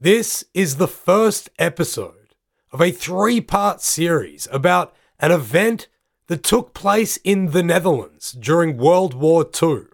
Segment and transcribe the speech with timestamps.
[0.00, 2.36] This is the first episode
[2.70, 5.88] of a three part series about an event
[6.28, 9.86] that took place in the Netherlands during World War II.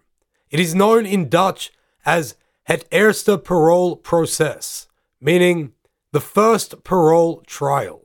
[0.51, 1.73] It is known in Dutch
[2.05, 2.35] as
[2.65, 4.89] Het Eerste Paroolproces,
[5.23, 5.73] meaning
[6.13, 8.03] the first parole trial.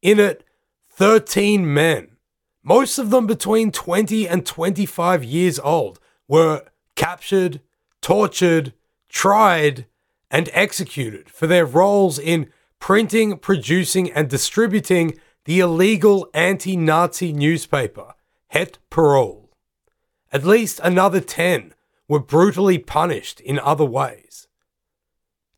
[0.00, 0.44] In it,
[0.88, 2.16] 13 men,
[2.62, 5.98] most of them between 20 and 25 years old,
[6.28, 6.62] were
[6.94, 7.60] captured,
[8.00, 8.72] tortured,
[9.08, 9.86] tried,
[10.30, 12.50] and executed for their roles in
[12.80, 18.14] printing, producing, and distributing the illegal anti Nazi newspaper,
[18.48, 19.48] Het Parool.
[20.32, 21.74] At least another 10
[22.06, 24.46] were brutally punished in other ways.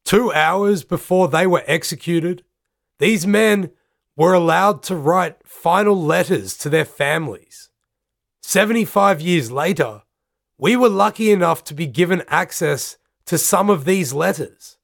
[0.05, 2.45] Two hours before they were executed,
[2.99, 3.71] these men
[4.17, 7.71] were allowed to write final letters to their families.
[8.43, 10.03] 75 years later,
[10.59, 12.97] we were lucky enough to be given access
[13.31, 14.77] to some of these letters.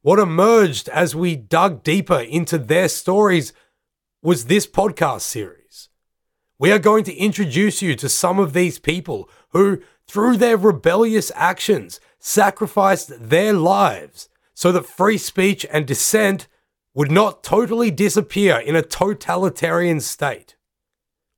[0.00, 3.52] What emerged as we dug deeper into their stories
[4.20, 5.88] was this podcast series.
[6.58, 11.30] We are going to introduce you to some of these people who, through their rebellious
[11.36, 16.48] actions, sacrificed their lives so that free speech and dissent
[16.94, 20.56] would not totally disappear in a totalitarian state.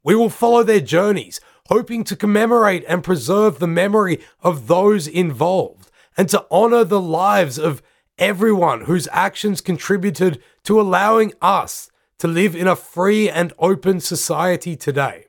[0.02, 5.83] We will follow their journeys, hoping to commemorate and preserve the memory of those involved
[6.16, 7.82] and to honor the lives of
[8.18, 14.76] everyone whose actions contributed to allowing us to live in a free and open society
[14.76, 15.26] today.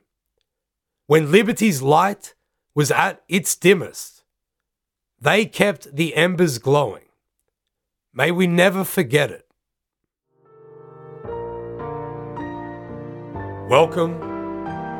[1.06, 2.34] When liberty's light
[2.74, 4.24] was at its dimmest,
[5.20, 7.02] they kept the embers glowing.
[8.12, 9.46] May we never forget it.
[13.68, 14.20] Welcome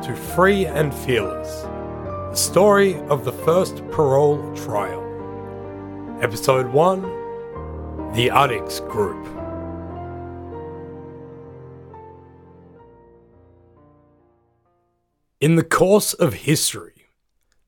[0.01, 5.06] to Free and Fearless, the story of the first parole trial.
[6.19, 7.01] Episode 1
[8.13, 9.23] The Addix Group.
[15.39, 17.09] In the course of history,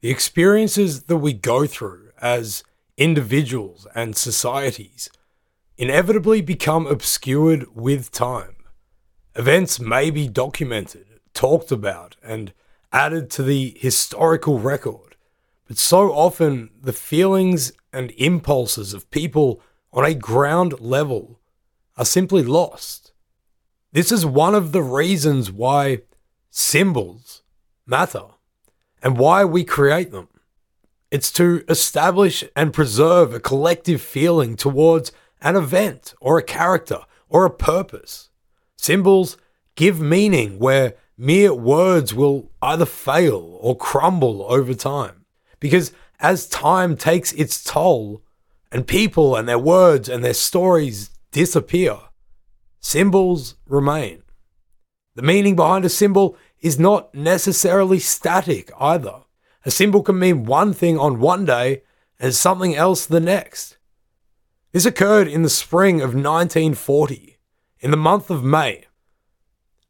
[0.01, 2.63] the experiences that we go through as
[2.97, 5.11] individuals and societies
[5.77, 8.55] inevitably become obscured with time.
[9.35, 11.05] Events may be documented,
[11.35, 12.51] talked about, and
[12.91, 15.09] added to the historical record
[15.69, 19.61] but so often, the feelings and impulses of people
[19.91, 21.39] on a ground level
[21.97, 23.11] are simply lost.
[23.91, 26.03] This is one of the reasons why
[26.51, 27.41] symbols
[27.85, 28.23] matter
[29.01, 30.27] and why we create them.
[31.11, 35.11] It's to establish and preserve a collective feeling towards
[35.41, 36.99] an event or a character
[37.29, 38.29] or a purpose.
[38.77, 39.37] Symbols
[39.75, 45.25] give meaning where mere words will either fail or crumble over time.
[45.59, 48.21] Because as time takes its toll
[48.71, 51.97] and people and their words and their stories disappear,
[52.79, 54.23] symbols remain.
[55.15, 59.23] The meaning behind a symbol is not necessarily static either.
[59.65, 61.83] A symbol can mean one thing on one day
[62.19, 63.77] and something else the next.
[64.71, 67.37] This occurred in the spring of 1940,
[67.79, 68.85] in the month of May.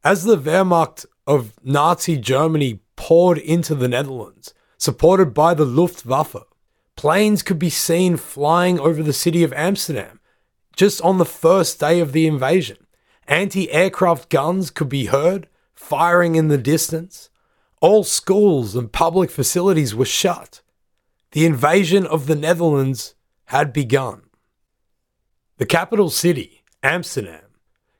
[0.02, 6.42] As the Wehrmacht of Nazi Germany poured into the Netherlands, supported by the Luftwaffe.
[6.96, 10.20] Planes could be seen flying over the city of Amsterdam
[10.74, 12.78] just on the first day of the invasion.
[13.28, 17.28] Anti aircraft guns could be heard firing in the distance.
[17.80, 20.62] All schools and public facilities were shut.
[21.32, 23.14] The invasion of the Netherlands
[23.46, 24.22] had begun.
[25.58, 27.44] The capital city, Amsterdam,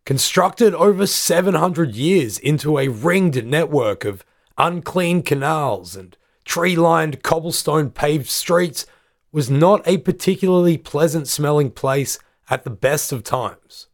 [0.07, 4.25] constructed over 700 years into a ringed network of
[4.57, 6.17] unclean canals and
[6.51, 8.85] tree lined, cobblestone paved streets
[9.31, 12.19] was not a particularly pleasant smelling place
[12.51, 13.87] at the best of times.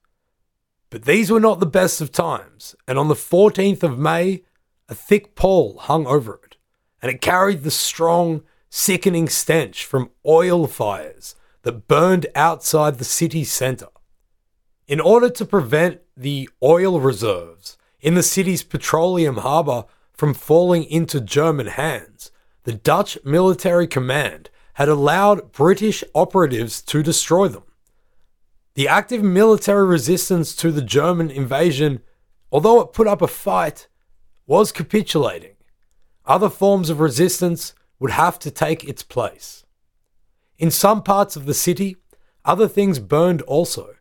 [0.89, 4.43] But these were not the best of times, and on the 14th of May,
[4.89, 6.57] a thick pall hung over it,
[7.03, 13.45] and it carried the strong, sickening stench from oil fires that burned outside the city
[13.45, 13.89] centre.
[14.89, 21.21] In order to prevent the oil reserves in the city's petroleum harbour from falling into
[21.21, 22.31] German hands,
[22.67, 27.63] the Dutch military command had allowed British operatives to destroy them.
[28.75, 32.01] The active military resistance to the German invasion,
[32.51, 33.87] although it put up a fight,
[34.49, 35.55] was capitulating.
[36.25, 39.65] Other forms of resistance would have to take its place.
[40.59, 41.97] In some parts of the city,
[42.45, 43.95] other things burned also.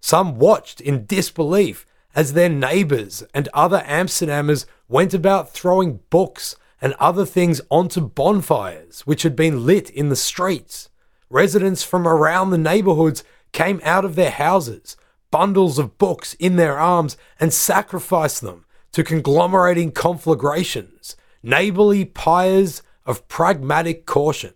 [0.00, 1.86] Some watched in disbelief
[2.16, 9.00] as their neighbours and other Amsterdammers went about throwing books and other things onto bonfires
[9.00, 10.88] which had been lit in the streets.
[11.30, 14.96] Residents from around the neighbourhoods came out of their houses,
[15.30, 23.26] bundles of books in their arms, and sacrificed them to conglomerating conflagrations, neighbourly pyres of
[23.28, 24.54] pragmatic caution.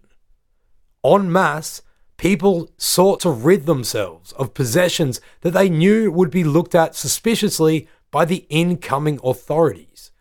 [1.04, 1.82] En masse,
[2.16, 7.88] people sought to rid themselves of possessions that they knew would be looked at suspiciously
[8.10, 10.11] by the incoming authorities.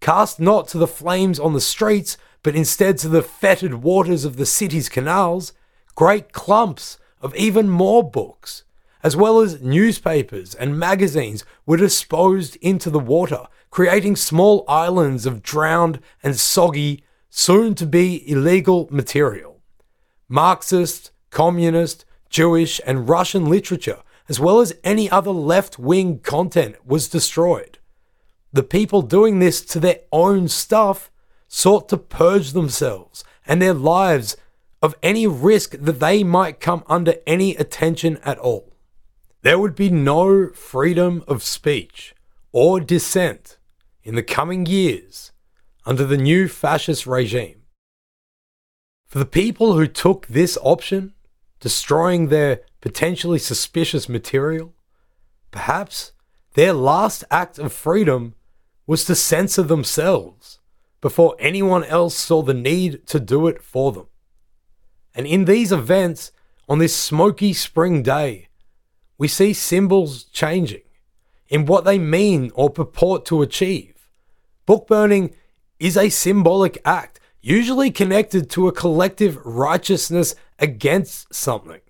[0.00, 4.36] Cast not to the flames on the streets, but instead to the fetid waters of
[4.36, 5.52] the city's canals,
[5.94, 8.64] great clumps of even more books,
[9.02, 15.42] as well as newspapers and magazines, were disposed into the water, creating small islands of
[15.42, 19.60] drowned and soggy, soon to be illegal material.
[20.28, 27.08] Marxist, communist, Jewish, and Russian literature, as well as any other left wing content, was
[27.08, 27.77] destroyed.
[28.52, 31.10] The people doing this to their own stuff
[31.48, 34.36] sought to purge themselves and their lives
[34.82, 38.72] of any risk that they might come under any attention at all.
[39.42, 42.14] There would be no freedom of speech
[42.52, 43.58] or dissent
[44.02, 45.32] in the coming years
[45.84, 47.62] under the new fascist regime.
[49.06, 51.14] For the people who took this option,
[51.60, 54.74] destroying their potentially suspicious material,
[55.50, 56.12] perhaps
[56.54, 58.34] their last act of freedom
[58.88, 60.58] was to censor themselves
[61.02, 64.06] before anyone else saw the need to do it for them.
[65.14, 66.32] And in these events,
[66.70, 68.48] on this smoky spring day,
[69.18, 70.82] we see symbols changing
[71.48, 74.08] in what they mean or purport to achieve.
[74.64, 75.34] Book burning
[75.78, 81.80] is a symbolic act, usually connected to a collective righteousness against something.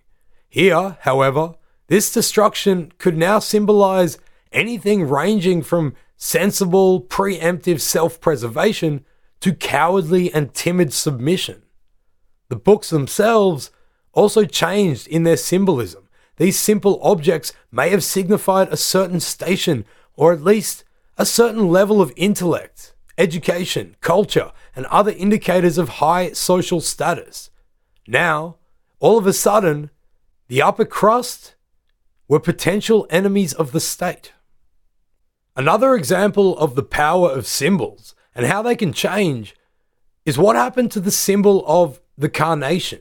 [0.49, 1.55] Here, however,
[1.87, 4.19] this destruction could now symbolize
[4.53, 9.07] anything ranging from sensible, preemptive self preservation
[9.41, 11.63] to cowardly and timid submission.
[12.49, 13.71] The books themselves
[14.13, 16.09] also changed in their symbolism.
[16.37, 19.85] These simple objects may have signified a certain station
[20.15, 20.85] or at least
[21.17, 27.51] a certain level of intellect, education, culture, and other indicators of high social status.
[28.07, 28.57] Now,
[29.01, 29.91] all of a sudden,
[30.49, 31.55] the upper crust
[32.27, 34.33] were potential enemies of the state.
[35.59, 39.57] Another example of the power of symbols and how they can change
[40.25, 43.01] is what happened to the symbol of the carnation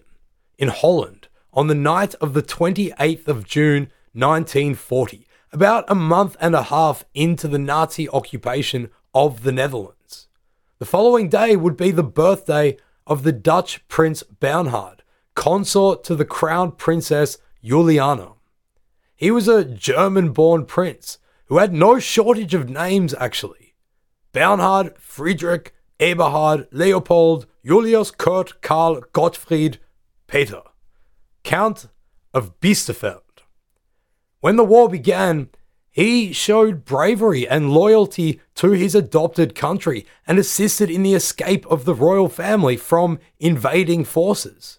[0.57, 6.55] in Holland on the night of the 28th of June 1940, about a month and
[6.55, 10.27] a half into the Nazi occupation of the Netherlands.
[10.79, 15.03] The following day would be the birthday of the Dutch Prince Bernhard,
[15.35, 18.31] consort to the Crown Princess Juliana.
[19.15, 23.75] He was a German born prince who had no shortage of names, actually.
[24.31, 29.79] Bernhard Friedrich Eberhard Leopold Julius Kurt Karl Gottfried
[30.27, 30.61] Peter,
[31.43, 31.87] Count
[32.33, 33.21] of Biesterfeld.
[34.41, 35.49] When the war began,
[35.89, 41.85] he showed bravery and loyalty to his adopted country and assisted in the escape of
[41.85, 44.77] the royal family from invading forces.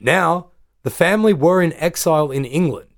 [0.00, 0.50] Now,
[0.82, 2.93] the family were in exile in England.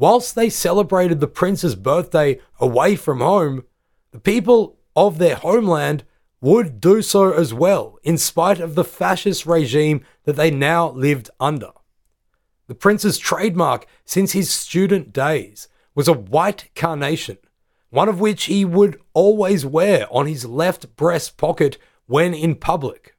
[0.00, 3.64] Whilst they celebrated the prince's birthday away from home,
[4.12, 6.04] the people of their homeland
[6.40, 11.28] would do so as well, in spite of the fascist regime that they now lived
[11.38, 11.72] under.
[12.66, 17.36] The prince's trademark since his student days was a white carnation,
[17.90, 21.76] one of which he would always wear on his left breast pocket
[22.06, 23.16] when in public.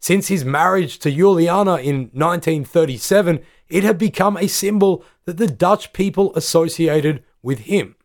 [0.00, 5.92] Since his marriage to Juliana in 1937, it had become a symbol that the Dutch
[5.92, 7.96] people associated with him.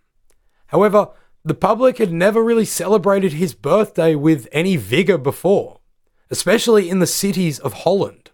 [0.67, 1.09] However,
[1.45, 5.79] the public had never really celebrated his birthday with any vigour before,
[6.31, 8.31] especially in the cities of Holland.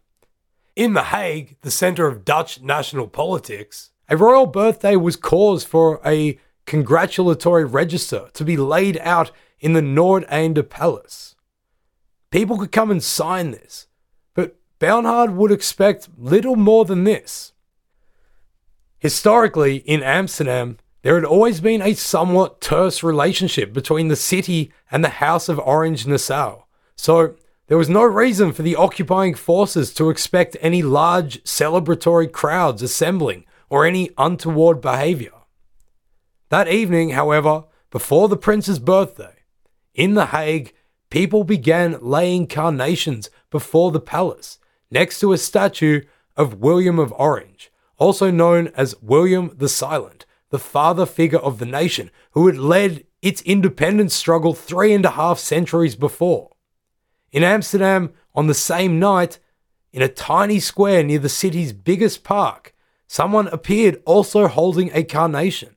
[0.75, 5.99] In The Hague, the centre of Dutch national politics, a royal birthday was cause for
[6.05, 11.35] a congratulatory register to be laid out in the Noordeinde Palace.
[12.31, 13.87] People could come and sign this,
[14.33, 17.53] but Bernhard would expect little more than this.
[18.99, 25.03] Historically, in Amsterdam, there had always been a somewhat terse relationship between the city and
[25.03, 26.63] the House of Orange Nassau,
[26.95, 27.35] so
[27.67, 33.45] there was no reason for the occupying forces to expect any large celebratory crowds assembling
[33.69, 35.31] or any untoward behavior.
[36.49, 39.35] That evening, however, before the prince's birthday,
[39.93, 40.73] in The Hague,
[41.09, 44.59] people began laying carnations before the palace
[44.91, 46.01] next to a statue
[46.35, 51.65] of William of Orange, also known as William the Silent, the father figure of the
[51.65, 56.51] nation who had led its independence struggle three and a half centuries before.
[57.31, 59.39] In Amsterdam, on the same night,
[59.91, 62.73] in a tiny square near the city's biggest park,
[63.07, 65.75] someone appeared also holding a carnation.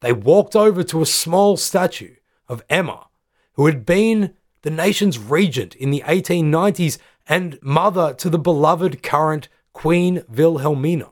[0.00, 2.16] They walked over to a small statue
[2.48, 3.06] of Emma,
[3.54, 4.34] who had been
[4.68, 11.08] the nation's regent in the 1890s and mother to the beloved current Queen Wilhelmina.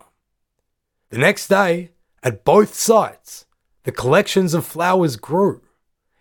[1.08, 3.46] The next day, at both sites,
[3.84, 5.62] the collections of flowers grew.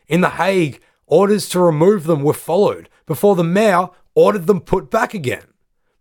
[0.08, 4.90] In The Hague, orders to remove them were followed before the mayor ordered them put
[4.90, 5.48] back again.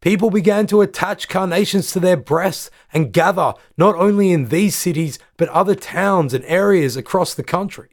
[0.00, 5.18] People began to attach carnations to their breasts and gather not only in these cities
[5.36, 7.88] but other towns and areas across the country.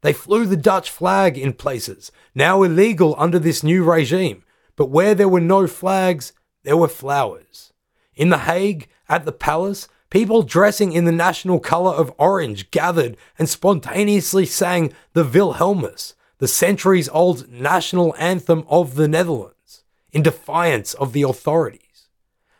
[0.00, 4.44] They flew the Dutch flag in places, now illegal under this new regime,
[4.76, 7.72] but where there were no flags, there were flowers.
[8.14, 13.16] In The Hague, at the palace, people dressing in the national colour of orange gathered
[13.38, 20.94] and spontaneously sang the Wilhelmus, the centuries old national anthem of the Netherlands in defiance
[20.94, 21.82] of the authorities.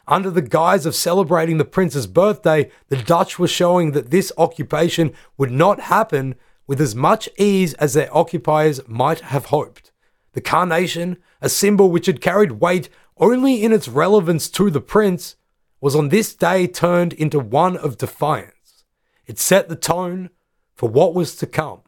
[0.07, 5.12] Under the guise of celebrating the prince's birthday, the Dutch were showing that this occupation
[5.37, 6.35] would not happen
[6.68, 9.90] with as much ease as their occupiers might have hoped.
[10.34, 15.34] The carnation, a symbol which had carried weight only in its relevance to the prince,
[15.80, 18.84] was on this day turned into one of defiance.
[19.26, 20.30] It set the tone
[20.75, 21.80] for what was to come.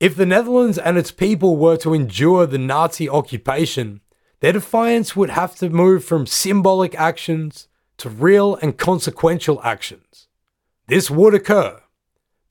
[0.00, 4.00] If the Netherlands and its people were to endure the Nazi occupation,
[4.40, 7.68] their defiance would have to move from symbolic actions
[7.98, 10.26] to real and consequential actions.
[10.88, 11.81] This would occur,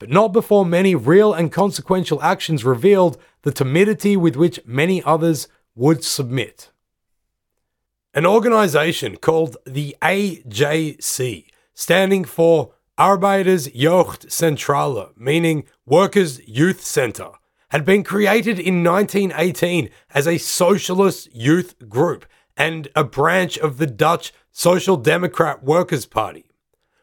[0.02, 5.46] but not before many real and consequential actions revealed the timidity with which many others
[5.76, 6.72] would submit.
[8.12, 17.30] An organization called the AJC, standing for Arbeiders Jeugdcentrale, meaning Workers' Youth Center,
[17.68, 23.86] had been created in 1918 as a socialist youth group and a branch of the
[23.86, 26.46] Dutch Social Democrat Workers' Party.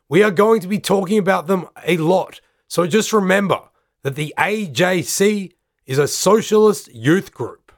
[0.09, 3.63] We are going to be talking about them a lot, so just remember
[4.03, 5.51] that the AJC
[5.88, 7.71] is a socialist youth group.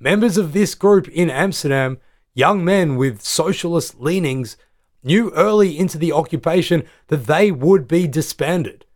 [0.00, 1.98] Members of this group in Amsterdam,
[2.32, 4.56] young men with socialist leanings,
[5.02, 8.86] knew early into the occupation that they would be disbanded,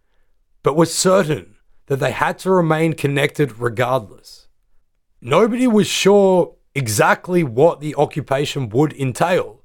[0.62, 1.56] but were certain
[1.86, 4.48] that they had to remain connected regardless.
[5.20, 9.62] Nobody was sure exactly what the occupation would entail,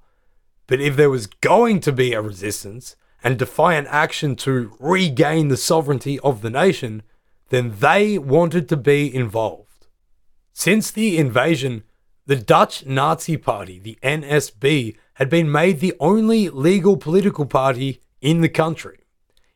[0.67, 5.57] but if there was going to be a resistance and defiant action to regain the
[5.57, 7.03] sovereignty of the nation,
[7.49, 9.87] then they wanted to be involved.
[10.53, 11.83] Since the invasion,
[12.25, 18.41] the Dutch Nazi Party, the NSB, had been made the only legal political party in
[18.41, 18.99] the country.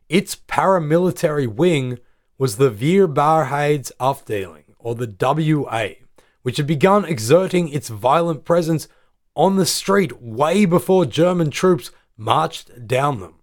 [0.10, 2.00] Its paramilitary wing
[2.38, 5.90] was the Weerbaarheidsafdeling, or the WA,
[6.42, 8.88] which had begun exerting its violent presence
[9.36, 13.36] on the street way before German troops marched down them.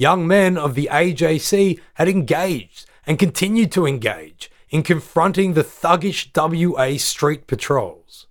[0.00, 6.30] Young men of the AJC had engaged and continued to engage in confronting the thuggish
[6.36, 8.28] WA street patrols.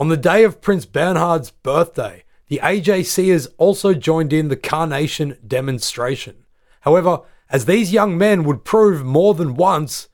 [0.00, 6.46] On the day of Prince Bernhard's birthday, the AJCers also joined in the Carnation demonstration.
[6.80, 7.20] However,
[7.50, 10.08] as these young men would prove more than once,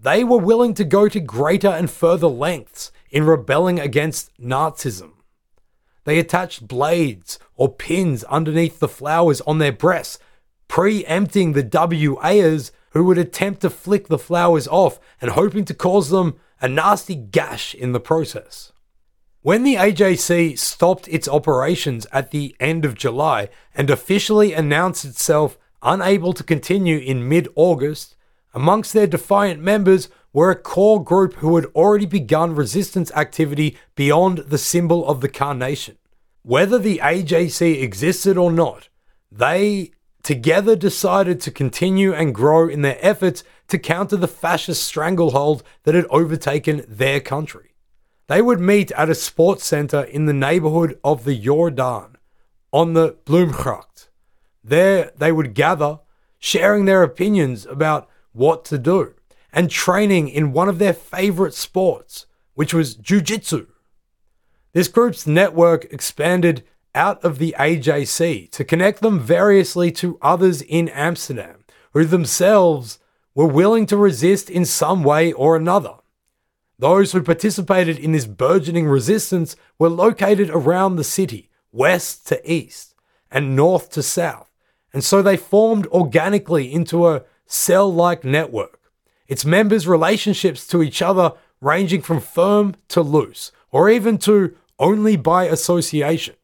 [0.00, 5.12] they were willing to go to greater and further lengths in rebelling against Nazism.
[6.02, 10.18] They attached blades or pins underneath the flowers on their breasts,
[10.72, 16.08] preempting the WAers who would attempt to flick the flowers off and hoping to cause
[16.08, 18.72] them a nasty gash in the process.
[19.42, 25.58] When the AJC stopped its operations at the end of July and officially announced itself
[25.82, 28.16] unable to continue in mid August,
[28.54, 34.38] amongst their defiant members were a core group who had already begun resistance activity beyond
[34.38, 35.98] the symbol of the carnation.
[36.40, 38.88] Whether the AJC existed or not,
[39.30, 39.90] they
[40.22, 45.94] together decided to continue and grow in their efforts to counter the fascist stranglehold that
[45.94, 47.74] had overtaken their country.
[48.28, 52.14] They would meet at a sports center in the neighborhood of the Jordaan
[52.72, 54.08] on the Bloemgracht
[54.62, 56.00] there they would gather,
[56.38, 59.14] sharing their opinions about what to do,
[59.52, 63.66] and training in one of their favorite sports, which was jiu-jitsu.
[64.72, 70.88] This group's network expanded out of the AJC to connect them variously to others in
[70.88, 72.98] Amsterdam who themselves
[73.34, 75.94] were willing to resist in some way or another.
[76.78, 82.94] Those who participated in this burgeoning resistance were located around the city, west to east
[83.30, 84.50] and north to south,
[84.92, 88.80] and so they formed organically into a cell like network.
[89.26, 95.16] Its members' relationships to each other ranging from firm to loose, or even to only
[95.16, 96.34] by association.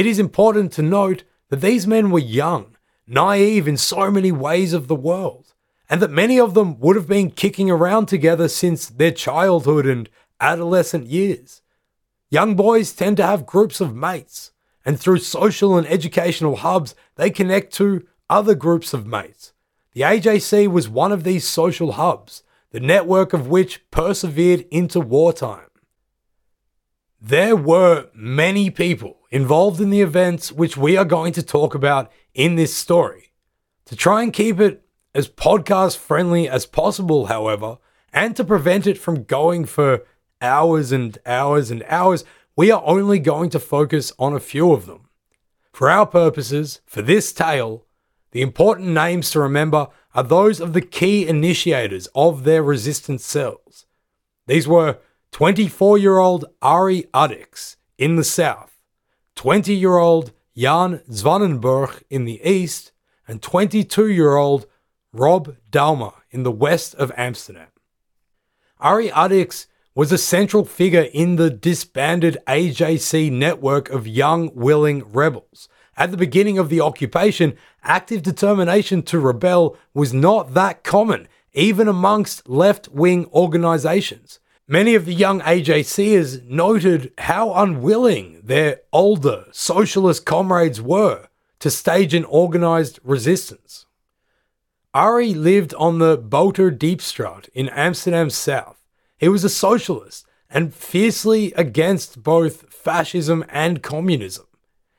[0.00, 2.74] It is important to note that these men were young,
[3.06, 5.52] naive in so many ways of the world,
[5.90, 10.08] and that many of them would have been kicking around together since their childhood and
[10.40, 11.60] adolescent years.
[12.30, 14.52] Young boys tend to have groups of mates,
[14.86, 19.52] and through social and educational hubs, they connect to other groups of mates.
[19.92, 25.69] The AJC was one of these social hubs, the network of which persevered into wartime.
[27.22, 32.10] There were many people involved in the events which we are going to talk about
[32.32, 33.32] in this story.
[33.86, 34.82] To try and keep it
[35.14, 37.76] as podcast friendly as possible, however,
[38.10, 40.06] and to prevent it from going for
[40.40, 42.24] hours and hours and hours,
[42.56, 45.10] we are only going to focus on a few of them.
[45.72, 47.84] For our purposes, for this tale,
[48.30, 53.84] the important names to remember are those of the key initiators of their resistance cells.
[54.46, 54.98] These were
[55.32, 58.78] 24 year old Ari Addix in the south,
[59.36, 62.92] 20 year old Jan Zwanenburg in the east,
[63.26, 64.66] and 22 year old
[65.12, 67.68] Rob Dalmeijer in the west of Amsterdam.
[68.80, 75.68] Ari Addix was a central figure in the disbanded AJC network of young, willing rebels.
[75.96, 81.88] At the beginning of the occupation, active determination to rebel was not that common, even
[81.88, 84.38] amongst left wing organizations.
[84.72, 91.26] Many of the young AJCers noted how unwilling their older socialist comrades were
[91.58, 93.86] to stage an organized resistance.
[94.94, 98.80] Ari lived on the Boterdiepstraat in Amsterdam South.
[99.18, 104.46] He was a socialist and fiercely against both fascism and communism.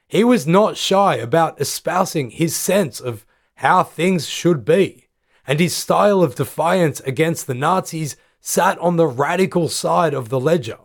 [0.06, 5.08] He was not shy about espousing his sense of how things should be,
[5.48, 10.40] and his style of defiance against the Nazis sat on the radical side of the
[10.40, 10.80] ledger.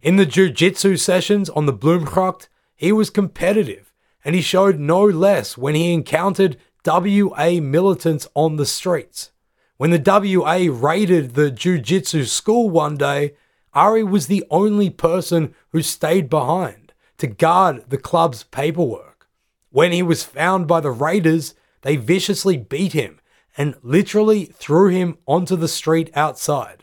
[0.00, 3.92] In the jiu-jitsu sessions on the Bloemgracht, he was competitive,
[4.24, 9.32] and he showed no less when he encountered WA militants on the streets.
[9.76, 13.34] When the WA raided the jiu-jitsu school one day,
[13.74, 19.28] Ari was the only person who stayed behind to guard the club's paperwork.
[19.70, 23.20] When he was found by the raiders, they viciously beat him
[23.56, 26.81] and literally threw him onto the street outside.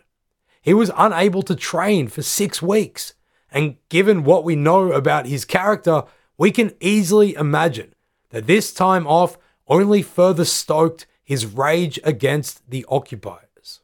[0.69, 3.15] He was unable to train for six weeks.
[3.51, 6.03] And given what we know about his character,
[6.38, 7.95] we can easily imagine
[8.29, 13.82] that this time off only further stoked his rage against the occupiers.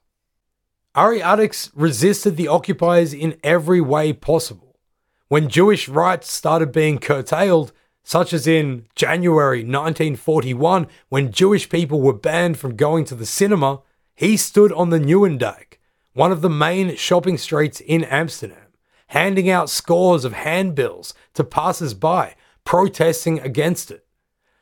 [0.94, 4.76] Ari Addix resisted the occupiers in every way possible.
[5.28, 12.14] When Jewish rights started being curtailed, such as in January 1941, when Jewish people were
[12.14, 13.82] banned from going to the cinema,
[14.14, 15.80] he stood on the Nieuwendijk
[16.16, 18.72] one of the main shopping streets in Amsterdam,
[19.08, 24.06] handing out scores of handbills to passers by protesting against it.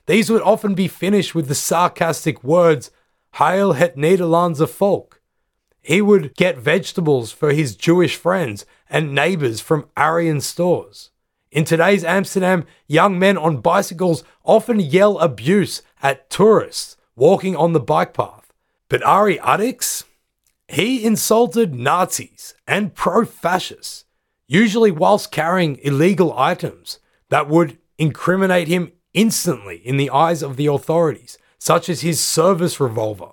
[0.07, 2.89] These would often be finished with the sarcastic words,
[3.33, 5.21] Heil het Nederlandse volk.
[5.79, 11.11] He would get vegetables for his Jewish friends and neighbors from Aryan stores.
[11.51, 17.79] In today's Amsterdam, young men on bicycles often yell abuse at tourists walking on the
[17.79, 18.51] bike path.
[18.89, 20.05] But Ari Addix?
[20.67, 24.05] He insulted Nazis and pro fascists,
[24.47, 26.99] usually whilst carrying illegal items
[27.29, 32.79] that would incriminate him instantly in the eyes of the authorities, such as his service
[32.79, 33.31] revolver.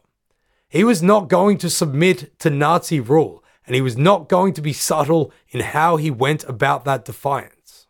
[0.68, 4.62] He was not going to submit to Nazi rule, and he was not going to
[4.62, 7.86] be subtle in how he went about that defiance.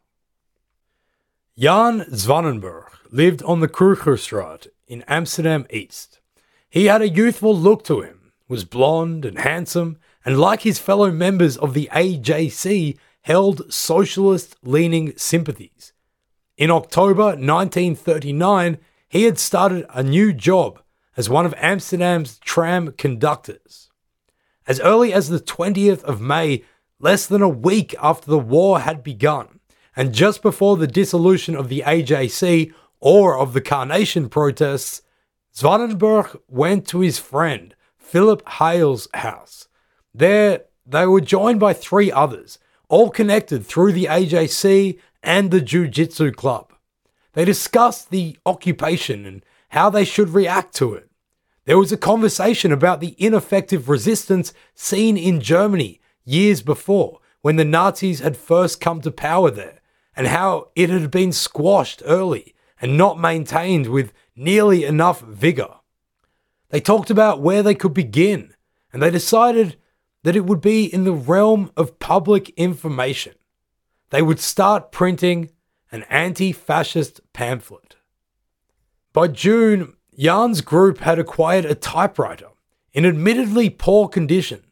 [1.59, 6.21] Jan Zwanenburg lived on the Krugerstraat in Amsterdam East.
[6.71, 8.20] He had a youthful look to him
[8.51, 15.17] was blonde and handsome, and like his fellow members of the AJC, held socialist leaning
[15.17, 15.93] sympathies.
[16.59, 20.83] In October 1939, he had started a new job
[21.17, 23.89] as one of Amsterdam's tram conductors.
[24.67, 26.65] As early as the 20th of May,
[26.99, 29.61] less than a week after the war had begun,
[29.97, 35.03] and just before the dissolution of the AJC or of the Carnation protests,
[35.55, 37.75] Zwanenburg went to his friend,
[38.11, 39.69] Philip Hale's house.
[40.13, 45.87] There, they were joined by three others, all connected through the AJC and the Jiu
[45.87, 46.73] Jitsu Club.
[47.35, 51.09] They discussed the occupation and how they should react to it.
[51.67, 57.65] There was a conversation about the ineffective resistance seen in Germany years before when the
[57.65, 59.79] Nazis had first come to power there,
[60.17, 65.80] and how it had been squashed early and not maintained with nearly enough vigour.
[66.71, 68.55] They talked about where they could begin,
[68.93, 69.77] and they decided
[70.23, 73.35] that it would be in the realm of public information.
[74.11, 75.51] They would start printing
[75.93, 77.97] an anti fascist pamphlet.
[79.13, 82.49] By June, Jan's group had acquired a typewriter
[82.93, 84.63] in admittedly poor condition,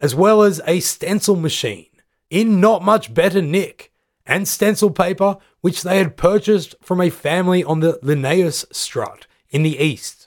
[0.00, 1.86] as well as a stencil machine
[2.30, 3.92] in not much better nick,
[4.26, 9.78] and stencil paper which they had purchased from a family on the Linnaeusstraat in the
[9.78, 10.23] east.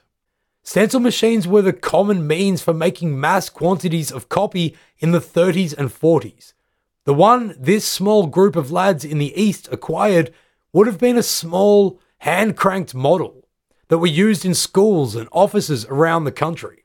[0.68, 5.74] Stencil machines were the common means for making mass quantities of copy in the 30s
[5.74, 6.52] and 40s.
[7.06, 10.34] The one this small group of lads in the east acquired
[10.74, 13.48] would have been a small, hand cranked model
[13.88, 16.84] that were used in schools and offices around the country.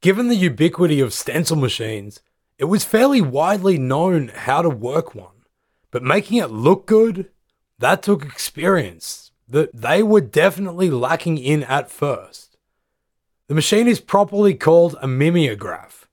[0.00, 2.20] Given the ubiquity of stencil machines,
[2.58, 5.44] it was fairly widely known how to work one,
[5.92, 7.30] but making it look good,
[7.78, 12.47] that took experience that they were definitely lacking in at first.
[13.48, 16.06] The machine is properly called a mimeograph,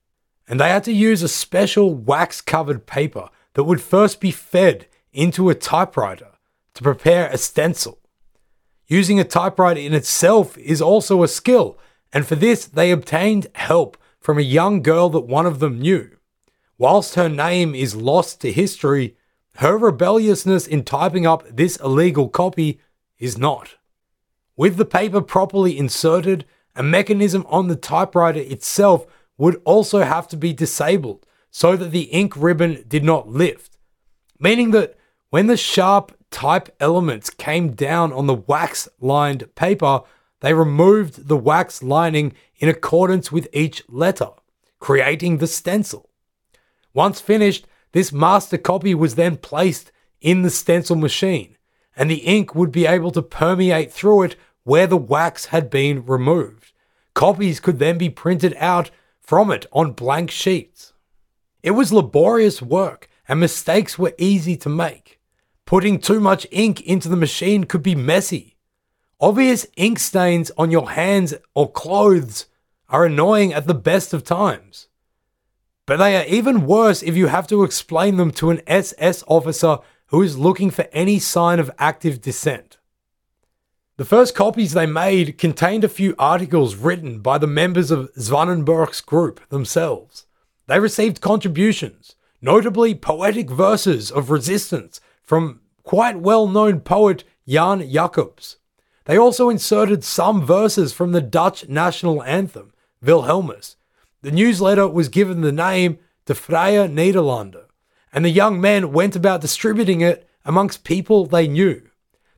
[0.48, 4.86] and they had to use a special wax covered paper that would first be fed
[5.12, 6.30] into a typewriter
[6.72, 7.98] to prepare a stencil.
[8.86, 11.78] Using a typewriter in itself is also a skill,
[12.10, 16.16] and for this they obtained help from a young girl that one of them knew.
[16.78, 19.14] Whilst her name is lost to history,
[19.56, 22.80] her rebelliousness in typing up this illegal copy
[23.18, 23.76] is not.
[24.56, 29.06] With the paper properly inserted, a mechanism on the typewriter itself
[29.38, 33.76] would also have to be disabled so that the ink ribbon did not lift,
[34.38, 34.96] meaning that
[35.30, 40.02] when the sharp type elements came down on the wax lined paper,
[40.40, 44.28] they removed the wax lining in accordance with each letter,
[44.78, 46.10] creating the stencil.
[46.92, 51.56] Once finished, this master copy was then placed in the stencil machine,
[51.96, 54.36] and the ink would be able to permeate through it
[54.66, 56.72] where the wax had been removed.
[57.14, 60.92] Copies could then be printed out from it on blank sheets.
[61.62, 65.20] It was laborious work, and mistakes were easy to make.
[65.66, 68.56] Putting too much ink into the machine could be messy.
[69.20, 72.46] Obvious ink stains on your hands or clothes
[72.88, 74.88] are annoying at the best of times.
[75.86, 79.78] But they are even worse if you have to explain them to an SS officer
[80.06, 82.75] who is looking for any sign of active dissent.
[83.98, 89.00] The first copies they made contained a few articles written by the members of Zwanenburg's
[89.00, 90.26] group themselves.
[90.66, 98.58] They received contributions, notably poetic verses of resistance from quite well known poet Jan Jacobs.
[99.06, 103.76] They also inserted some verses from the Dutch national anthem, Wilhelmus.
[104.20, 107.64] The newsletter was given the name De Vrije Nederlander,
[108.12, 111.80] and the young men went about distributing it amongst people they knew.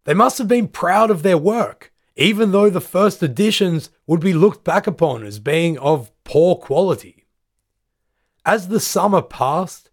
[0.08, 4.32] They must have been proud of their work, even though the first editions would be
[4.32, 7.26] looked back upon as being of poor quality.
[8.42, 9.90] As the summer passed,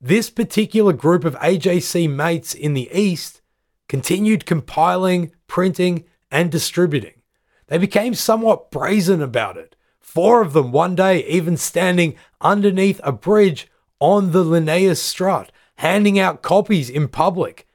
[0.00, 3.42] this particular group of AJC mates in the East
[3.88, 7.20] continued compiling, printing, and distributing.
[7.66, 9.76] They became somewhat brazen about it.
[10.00, 13.68] Four of them one day even standing underneath a bridge
[14.00, 17.68] on the Linnaeusstraat, handing out copies in public,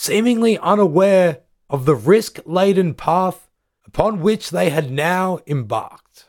[0.00, 3.50] seemingly unaware of the risk laden path
[3.84, 6.26] upon which they had now embarked.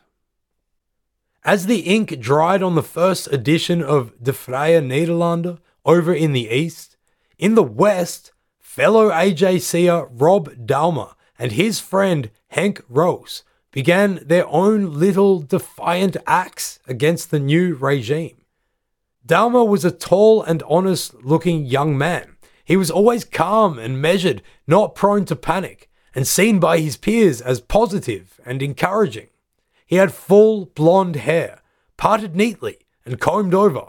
[1.42, 6.50] As the ink dried on the first edition of De Vrije Nederlander over in the
[6.50, 6.98] east,
[7.38, 14.92] in the west, fellow AJCer Rob Dalmeijer and his friend Henk Roos began their own
[14.92, 18.44] little defiant acts against the new regime.
[19.26, 22.31] Dalmeijer was a tall and honest looking young man.
[22.64, 27.40] He was always calm and measured, not prone to panic, and seen by his peers
[27.40, 29.28] as positive and encouraging.
[29.86, 31.60] He had full blonde hair,
[31.96, 33.88] parted neatly and combed over,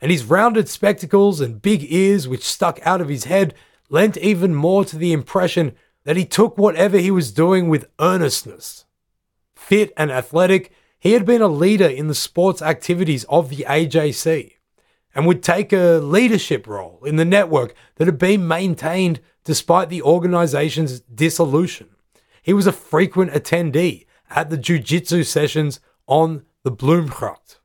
[0.00, 3.54] and his rounded spectacles and big ears, which stuck out of his head,
[3.88, 5.74] lent even more to the impression
[6.04, 8.84] that he took whatever he was doing with earnestness.
[9.54, 14.53] Fit and athletic, he had been a leader in the sports activities of the AJC
[15.14, 20.02] and would take a leadership role in the network that had been maintained despite the
[20.02, 21.90] organization's dissolution.
[22.42, 27.58] He was a frequent attendee at the jiu-jitsu sessions on the Bloemgracht.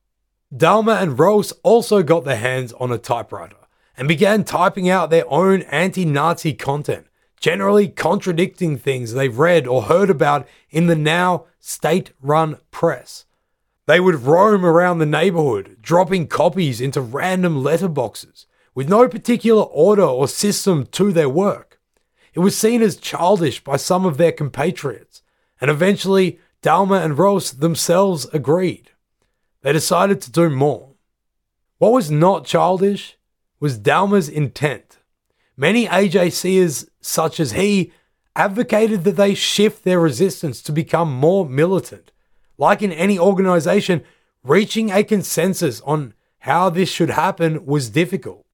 [0.54, 3.56] Dalmeijer and Roos also got their hands on a typewriter,
[4.00, 7.08] and began typing out their own anti Nazi content,
[7.40, 13.26] generally contradicting things they've read or heard about in the now state run press.
[13.90, 20.04] They would roam around the neighborhood, dropping copies into random letterboxes, with no particular order
[20.04, 21.80] or system to their work.
[22.36, 25.24] It was seen as childish by some of their compatriots,
[25.60, 28.92] and eventually Dalmeijer and Roos themselves agreed.
[29.64, 30.92] They decided to do more.
[31.80, 33.18] What was not childish
[33.60, 35.00] was Dalmeijer's intent.
[35.58, 37.92] Many AJCers, such as he,
[38.36, 42.12] advocated that they shift their resistance to become more militant.
[42.60, 44.04] Like in any organization,
[44.44, 48.46] reaching a consensus on how this should happen was difficult.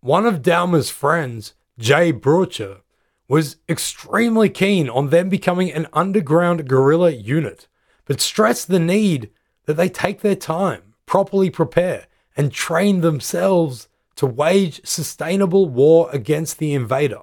[0.00, 2.80] One of Dalmeijer's friends, Jay Brucher,
[3.28, 7.68] was extremely keen on them becoming an underground guerrilla unit,
[8.04, 9.30] but stressed the need
[9.66, 16.58] that they take their time, properly prepare, and train themselves to wage sustainable war against
[16.58, 17.22] the invader.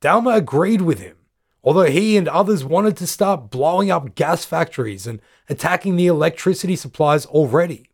[0.00, 1.16] Dalmeijer agreed with him,
[1.62, 6.76] although he and others wanted to start blowing up gas factories and attacking the electricity
[6.76, 7.90] supplies already.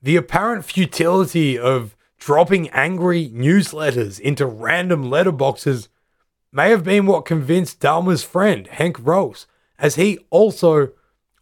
[0.00, 5.88] The apparent futility of dropping angry newsletters into random letterboxes
[6.52, 9.46] may have been what convinced Dalmeijer's friend, Henk Roos,
[9.78, 10.92] as he also,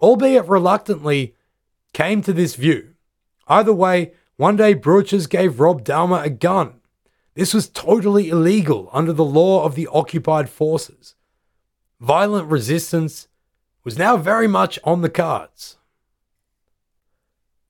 [0.01, 1.35] albeit reluctantly,
[1.93, 2.95] came to this view.
[3.49, 6.81] Either way, one day Bruchers gave Rob Dalmeijer a gun.
[7.35, 11.15] This was totally illegal under the law of the occupied forces.
[12.01, 13.29] Violent resistance
[13.85, 15.77] was now very much on the cards.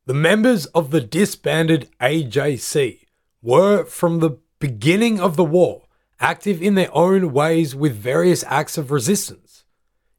[0.06, 3.06] The members of the disbanded AJC
[3.42, 5.82] were, from the beginning of the war,
[6.20, 9.64] active in their own ways with various acts of resistance.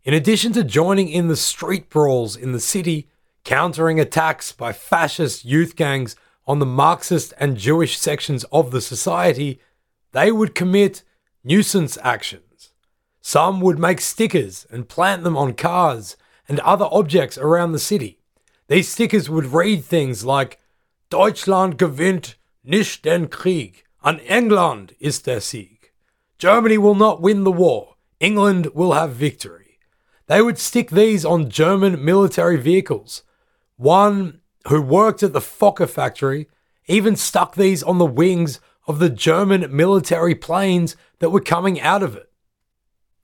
[0.04, 3.08] In addition to joining in the street brawls in the city,
[3.46, 9.62] countering attacks by fascist youth gangs on the Marxist and Jewish sections of the society,
[10.12, 11.04] they would commit
[11.46, 12.51] nuisance actions.
[13.22, 18.20] Some would make stickers and plant them on cars and other objects around the city.
[18.68, 20.60] These stickers would read things like
[21.10, 25.94] Deutschland gewinnt nicht den Krieg, an England ist der Sieg.
[26.38, 29.78] Germany will not win the war, England will have victory.
[30.28, 33.24] They would stick these on German military vehicles.
[33.78, 36.48] One who worked at the Fokker factory,
[36.88, 42.02] even stuck these on the wings of the German military planes that were coming out
[42.02, 42.31] of it.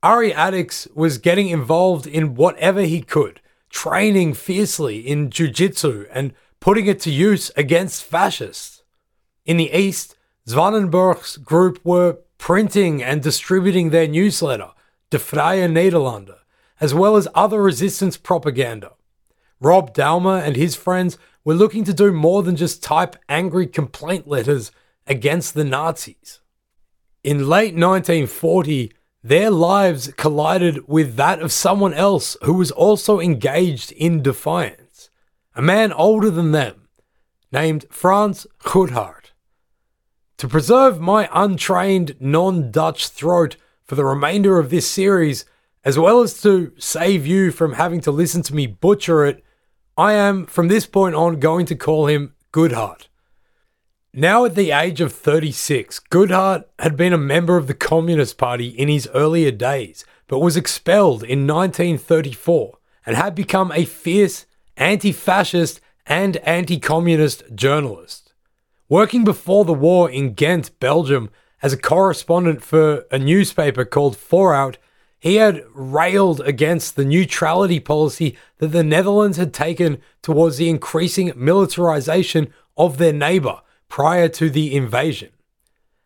[0.02, 6.86] Ari Addix was getting involved in whatever he could, training fiercely in jiu-jitsu and putting
[6.86, 8.82] it to use against fascists.
[9.44, 14.70] In the East, Zwanenburg's group were printing and distributing their newsletter,
[15.10, 16.38] De Vrije Nederlander,
[16.80, 18.92] as well as other resistance propaganda.
[19.60, 24.28] Rob Dalmeijer and his friends were looking to do more than just type angry complaint
[24.28, 24.70] letters
[25.08, 26.40] against the Nazis.
[27.24, 33.92] In late 1940, their lives collided with that of someone else who was also engaged
[33.92, 35.10] in defiance,
[35.54, 36.88] a man older than them,
[37.50, 39.32] named Frans Goedhart.
[40.38, 45.44] To preserve my untrained non Dutch throat for the remainder of this series,
[45.84, 49.44] as well as to save you from having to listen to me butcher it,
[49.96, 53.07] I am, from this point on, going to call him Goodhart.
[54.14, 58.68] Now, at the age of 36, Goodhart had been a member of the Communist Party
[58.68, 64.46] in his earlier days, but was expelled in 1934 and had become a fierce
[64.78, 68.32] anti fascist and anti communist journalist.
[68.88, 71.28] Working before the war in Ghent, Belgium,
[71.62, 74.76] as a correspondent for a newspaper called Voorhout,
[75.20, 81.30] he had railed against the neutrality policy that the Netherlands had taken towards the increasing
[81.36, 85.30] militarization of their neighbor prior to the invasion.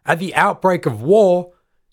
[0.04, 1.52] At the outbreak of war,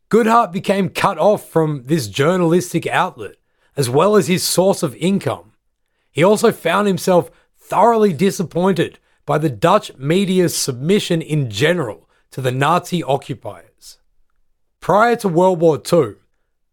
[0.10, 3.36] Goodhart became cut off from this journalistic outlet,
[3.78, 5.54] as well as his source of income.
[6.12, 12.52] He also found himself thoroughly disappointed by the Dutch media's submission in general to the
[12.52, 14.00] Nazi occupiers.
[14.80, 16.16] Prior to World War II,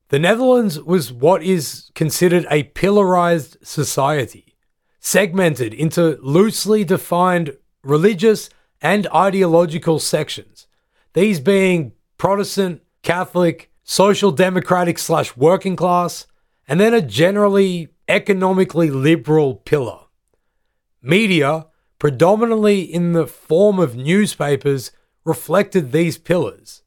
[0.09, 4.57] the Netherlands was what is considered a pillarized society,
[5.01, 8.49] segmented into loosely defined religious
[8.81, 10.67] and ideological sections,
[11.15, 16.27] these being Protestant, Catholic, social democratic slash working class,
[16.69, 20.01] and then a generally economically liberal pillar.
[21.03, 21.67] Media,
[21.99, 24.91] predominantly in the form of newspapers,
[25.25, 26.83] reflected these pillars.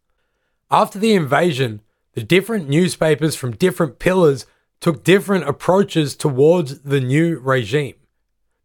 [0.72, 1.82] After the invasion,
[2.14, 4.46] the different newspapers from different pillars
[4.80, 7.96] took different approaches towards the new regime.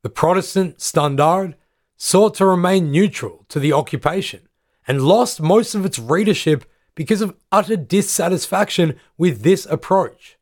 [0.03, 1.57] The Protestant Standard
[2.05, 4.47] sought to remain neutral to the occupation
[4.87, 10.37] and lost most of its readership because of utter dissatisfaction with this approach.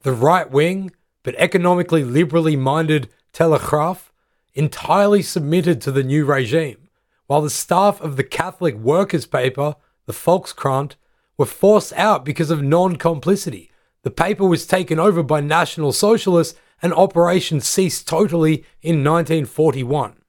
[0.00, 4.10] The right wing, but economically liberally minded Telegraaf
[4.54, 6.88] entirely submitted to the new regime,
[7.26, 10.94] while the staff of the Catholic workers' paper, the Volkskrant,
[11.36, 13.70] were forced out because of non complicity.
[14.00, 20.22] The paper was taken over by National Socialists and operations ceased totally in 1941.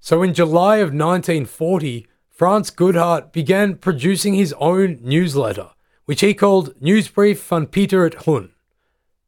[0.00, 5.70] So in July of 1940, Frans Goedhart began producing his own newsletter,
[6.04, 8.50] which he called Newsbrief van Pieter het Hoen.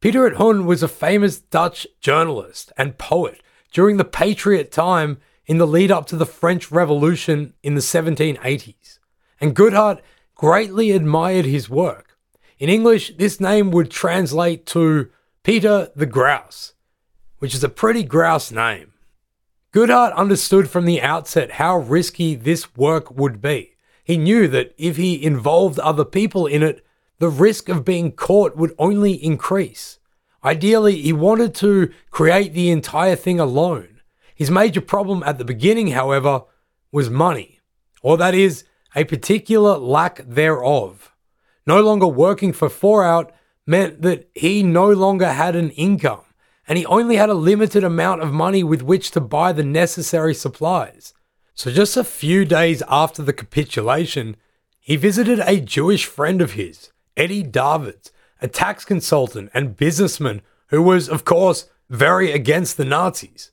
[0.00, 5.58] Pieter het Hoen was a famous Dutch journalist and poet during the Patriot time in
[5.58, 8.98] the lead up to the French Revolution in the 1780s,
[9.40, 10.02] and Goedhart
[10.34, 12.18] greatly admired his work.
[12.58, 15.08] In English, this name would translate to
[15.42, 16.74] Peter the Grouse,
[17.38, 18.92] which is a pretty grouse name.
[19.70, 23.76] Goedhart understood from the outset how risky this work would be.
[24.02, 26.84] He knew that if he involved other people in it,
[27.18, 29.98] the risk of being caught would only increase.
[30.42, 34.00] Ideally, he wanted to create the entire thing alone.
[34.34, 36.44] His major problem at the beginning, however,
[36.90, 37.60] was money,
[38.02, 38.64] or that is,
[38.96, 41.12] a particular lack thereof.
[41.66, 43.32] No longer working for 4out
[43.66, 46.22] meant that he no longer had an income,
[46.68, 50.34] and he only had a limited amount of money with which to buy the necessary
[50.34, 51.14] supplies.
[51.54, 54.36] So, just a few days after the capitulation,
[54.78, 60.82] he visited a Jewish friend of his, Eddie Davids, a tax consultant and businessman who
[60.82, 63.50] was, of course, very against the Nazis.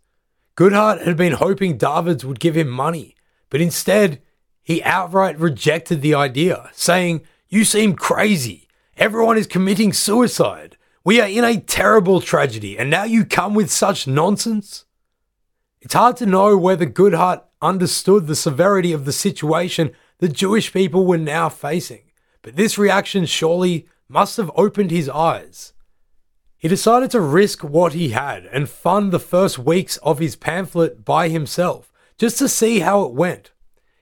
[0.55, 3.15] Goedhart had been hoping Davids would give him money,
[3.49, 4.21] but instead,
[4.61, 8.67] he outright rejected the idea, saying, You seem crazy.
[8.97, 10.77] Everyone is committing suicide.
[11.05, 14.85] We are in a terrible tragedy, and now you come with such nonsense?
[15.79, 21.05] It's hard to know whether Goedhart understood the severity of the situation the Jewish people
[21.05, 25.73] were now facing, but this reaction surely must have opened his eyes.
[26.57, 31.05] He decided to risk what he had and fund the first weeks of his pamphlet
[31.05, 33.51] by himself, just to see how it went.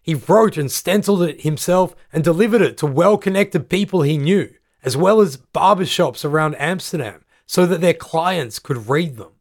[0.01, 4.53] He wrote and stenciled it himself and delivered it to well connected people he knew,
[4.83, 9.31] as well as barbershops around Amsterdam, so that their clients could read them.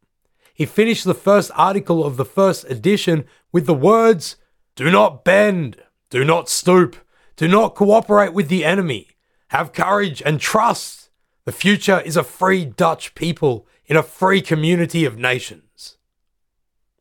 [0.55, 4.37] He finished the first article of the first edition with the words
[4.76, 6.96] Do not bend, do not stoop,
[7.37, 9.09] do not cooperate with the enemy,
[9.48, 11.11] have courage and trust.
[11.44, 15.96] The future is a free Dutch people in a free community of nations.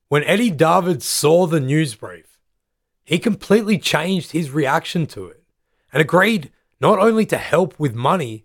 [0.08, 2.40] When Eddie David saw the news brief,
[3.04, 5.44] he completely changed his reaction to it
[5.94, 6.52] and agreed
[6.82, 8.44] not only to help with money,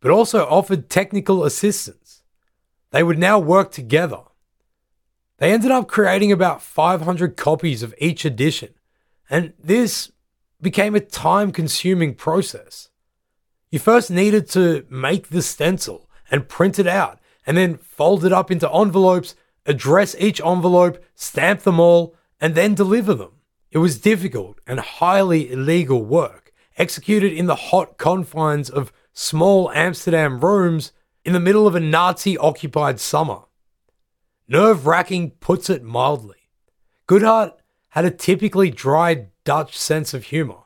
[0.00, 2.22] but also offered technical assistance.
[2.90, 4.22] They would now work together.
[5.38, 8.74] They ended up creating about 500 copies of each edition,
[9.30, 10.10] and this
[10.60, 12.90] became a time consuming process.
[13.70, 18.32] You first needed to make the stencil and print it out, and then fold it
[18.32, 23.32] up into envelopes, address each envelope, stamp them all, and then deliver them.
[23.70, 26.39] It was difficult and highly illegal work,
[26.80, 30.92] executed in the hot confines of small Amsterdam rooms
[31.26, 33.42] in the middle of a Nazi occupied summer.
[34.48, 36.48] Nerve wracking puts it mildly.
[37.06, 37.52] Goedhart
[37.90, 40.62] had a typically dry Dutch sense of humour.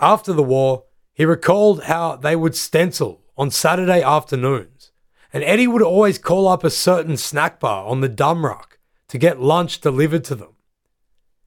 [0.00, 4.92] After the war, he recalled how they would stencil on Saturday afternoons,
[5.32, 9.40] and Eddie would always call up a certain snack bar on the Damrak to get
[9.40, 10.54] lunch delivered to them.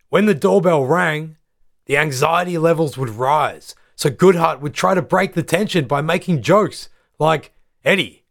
[0.10, 1.38] When the doorbell rang,
[1.86, 3.74] the anxiety levels would rise,
[4.04, 6.90] so Goedhart would try to break the tension by making jokes
[7.20, 7.54] like,
[7.86, 8.26] Eddie,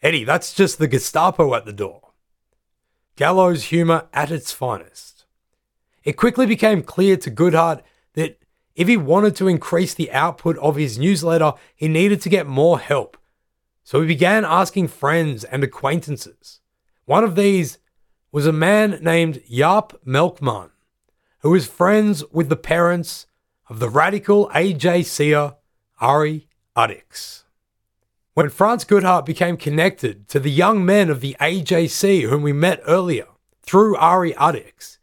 [0.00, 2.12] Eddie, that's just the Gestapo at the door.
[3.14, 5.26] Gallows humour at its finest.
[6.04, 7.82] It quickly became clear to Goedhart
[8.14, 8.38] that
[8.74, 12.78] if he wanted to increase the output of his newsletter, he needed to get more
[12.78, 13.18] help.
[13.82, 16.60] So he began asking friends and acquaintances.
[17.04, 17.76] One of these
[18.32, 20.70] was a man named Jaap Melkman,
[21.40, 23.26] who was friends with the parents
[23.68, 25.56] of the radical AJCer
[26.00, 27.44] Ari Addix.
[28.34, 32.82] When Frans Goedhart became connected to the young men of the AJC whom we met
[32.86, 33.26] earlier
[33.62, 34.98] through Ari Addix,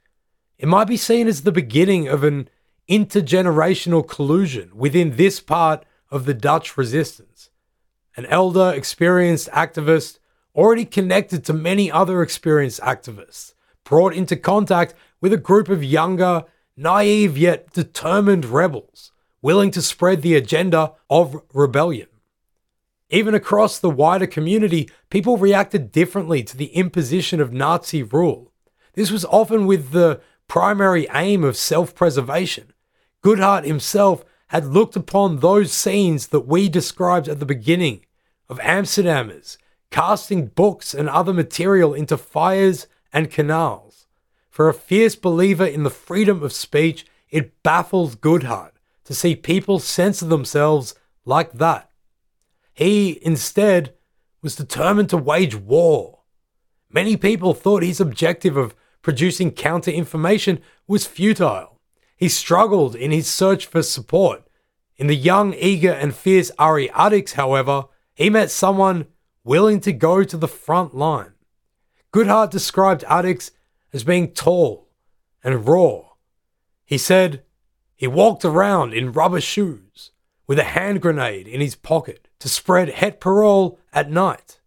[0.57, 2.49] it might be seen as the beginning of an
[2.89, 7.49] intergenerational collusion within this part of the Dutch resistance.
[8.17, 10.19] An elder, experienced activist,
[10.53, 13.53] already connected to many other experienced activists,
[13.85, 16.43] brought into contact with a group of younger,
[16.81, 19.11] naive yet determined rebels,
[19.41, 22.07] willing to spread the agenda of rebellion.
[23.09, 28.51] Even across the wider community, people reacted differently to the imposition of Nazi rule.
[28.93, 32.73] This was often with the primary aim of self preservation,
[33.21, 38.05] Goedhart himself had looked upon those scenes that we described at the beginning
[38.49, 39.57] of Amsterdammers
[39.91, 43.90] casting books and other material into fires and canals.
[44.51, 48.73] For a fierce believer in the freedom of speech, it baffles Goedhart
[49.05, 50.93] to see people censor themselves
[51.23, 51.89] like that.
[52.73, 53.93] He, instead,
[54.41, 56.19] was determined to wage war.
[56.89, 61.79] Many people thought his objective of producing counter information was futile.
[62.17, 64.43] He struggled in his search for support.
[64.97, 69.07] In the young, eager, and fierce Ari Addix, however, he met someone
[69.45, 71.31] willing to go to the front line.
[72.11, 73.51] Goedhart described Addix
[73.93, 74.89] as being tall
[75.43, 76.01] and raw.
[76.85, 77.43] He said
[77.95, 80.11] he walked around in rubber shoes
[80.47, 84.59] with a hand grenade in his pocket to spread het parole at night.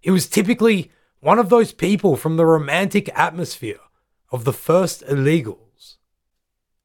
[0.00, 0.90] He was typically
[1.20, 3.80] one of those people from the romantic atmosphere
[4.30, 5.96] of the first illegals.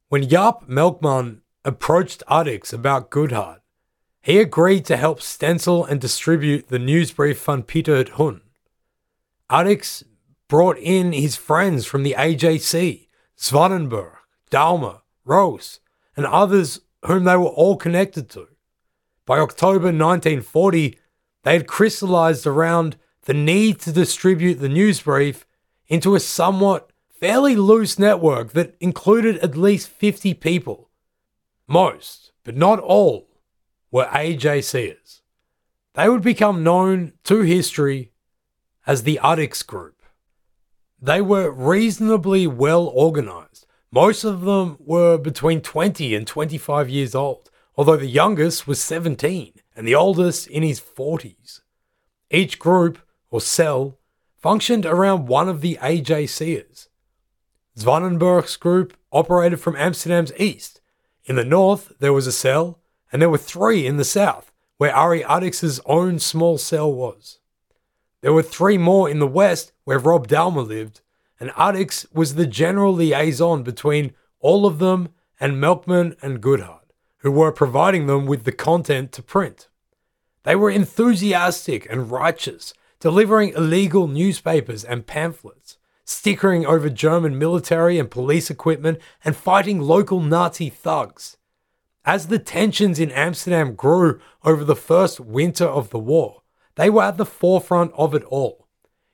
[0.09, 3.61] When Jaap Melkman approached Addix about Goedhart,
[4.21, 8.41] he agreed to help stencil and distribute the newsbrief van Pieter het Hoen.
[9.49, 10.03] Addix
[10.51, 13.07] brought in his friends from the AJC,
[13.39, 14.17] Zwanenburg,
[14.51, 15.79] Dalmeijer, Roos,
[16.17, 18.49] and others whom they were all connected to.
[19.25, 20.99] By October 1940,
[21.43, 25.45] they had crystallized around the need to distribute the news brief
[25.87, 30.89] into a somewhat fairly loose network that included at least 50 people.
[31.65, 33.29] Most, but not all,
[33.89, 35.21] were AJCers.
[35.93, 38.11] They would become known to history
[38.85, 40.00] as the Addix Group.
[41.03, 43.65] They were reasonably well organized.
[43.91, 49.53] Most of them were between 20 and 25 years old, although the youngest was 17
[49.75, 51.61] and the oldest in his 40s.
[52.29, 52.99] Each group,
[53.31, 53.97] or cell,
[54.37, 56.87] functioned around one of the AJCers.
[57.77, 60.81] Zwanenburg's group operated from Amsterdam's east.
[61.25, 62.79] In the north, there was a cell,
[63.11, 67.39] and there were three in the south, where Ari Addix's own small cell was.
[68.21, 71.01] There were three more in the west, where Rob Dalmeijer lived,
[71.39, 75.09] and Addix was the general liaison between all of them
[75.39, 79.67] and Melkman and Goedhart, who were providing them with the content to print.
[80.43, 88.09] They were enthusiastic and righteous, delivering illegal newspapers and pamphlets, stickering over German military and
[88.09, 91.37] police equipment, and fighting local Nazi thugs.
[92.05, 96.40] As the tensions in Amsterdam grew over the first winter of the war,
[96.75, 98.67] they were at the forefront of it all.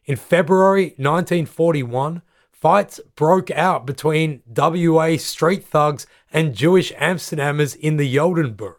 [0.05, 8.15] In February 1941, fights broke out between WA street thugs and Jewish Amsterdammers in the
[8.15, 8.75] Jodenbuurt,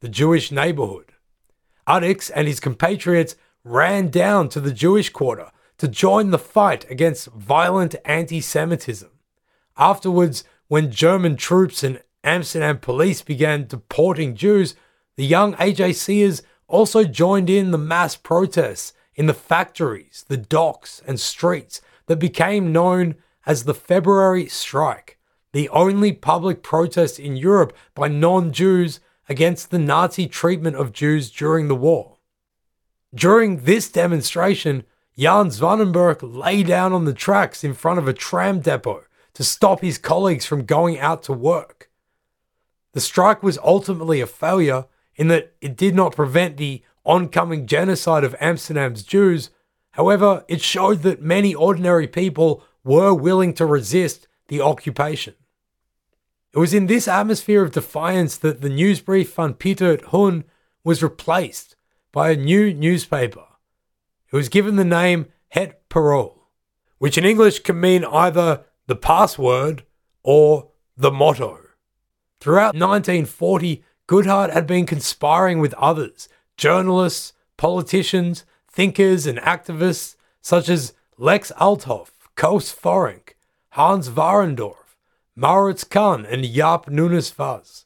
[0.00, 1.12] the Jewish neighborhood.
[1.86, 7.26] Addix and his compatriots ran down to the Jewish quarter to join the fight against
[7.32, 9.10] violent anti Semitism.
[9.76, 14.76] Afterwards, when German troops and Amsterdam police began deporting Jews,
[15.16, 16.42] the young AJCers
[16.72, 22.72] also joined in the mass protests in the factories, the docks, and streets that became
[22.72, 23.14] known
[23.44, 25.18] as the February Strike,
[25.52, 31.30] the only public protest in Europe by non Jews against the Nazi treatment of Jews
[31.30, 32.16] during the war.
[33.14, 34.84] During this demonstration,
[35.18, 39.04] Jan Zwanenburg lay down on the tracks in front of a tram depot
[39.34, 41.90] to stop his colleagues from going out to work.
[42.92, 44.86] The strike was ultimately a failure
[45.16, 49.50] in that it did not prevent the oncoming genocide of Amsterdam's Jews.
[49.92, 55.34] However, it showed that many ordinary people were willing to resist the occupation.
[56.52, 60.44] It was in this atmosphere of defiance that the newsbrief van Pieter Hoen
[60.84, 61.76] was replaced
[62.12, 63.44] by a new newspaper.
[64.30, 66.48] It was given the name Het Parool,
[66.98, 69.84] which in English can mean either the password
[70.22, 71.58] or the motto.
[72.40, 80.92] Throughout 1940, Goedhart had been conspiring with others, journalists, politicians, thinkers, and activists such as
[81.18, 83.34] Lex Althoff, Koos Vorrink,
[83.70, 84.96] Hans Warendorf,
[85.36, 87.84] Maurits Kann, and Jaap Nunes.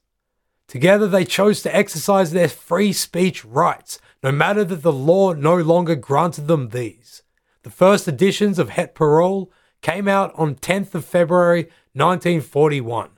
[0.67, 5.57] Together, they chose to exercise their free speech rights, no matter that the law no
[5.57, 7.23] longer granted them these.
[7.63, 9.51] The first editions of Het Parool
[9.83, 13.11] came out on 10th of February 1941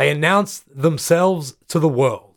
[0.00, 2.29] they announced themselves to the world.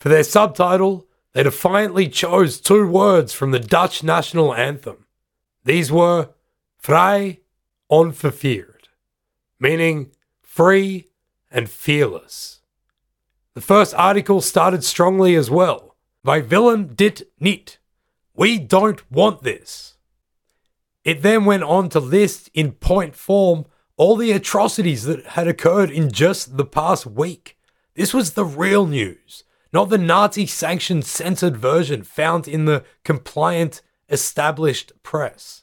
[0.00, 5.04] For their subtitle, they defiantly chose two words from the Dutch national anthem.
[5.64, 6.30] These were
[6.82, 7.40] Vrij
[7.90, 8.88] onverveerd,
[9.60, 11.08] meaning free
[11.50, 12.60] and fearless.
[13.52, 15.96] The first article started strongly as well.
[16.24, 17.78] Wij willen dit niet.
[18.34, 19.98] We don't want this.
[21.04, 25.90] It then went on to list in point form all the atrocities that had occurred
[25.90, 27.58] in just the past week.
[27.94, 33.82] This was the real news, not the Nazi sanctioned censored version found in the compliant,
[34.08, 35.62] established press.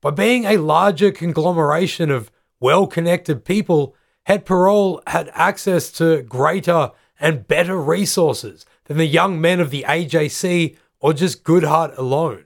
[0.00, 2.30] By being a larger conglomeration of
[2.60, 3.94] well connected people,
[4.26, 6.90] Het Parool had access to greater
[7.20, 12.44] and better resources than the young men of the AJC or just Goedhart alone.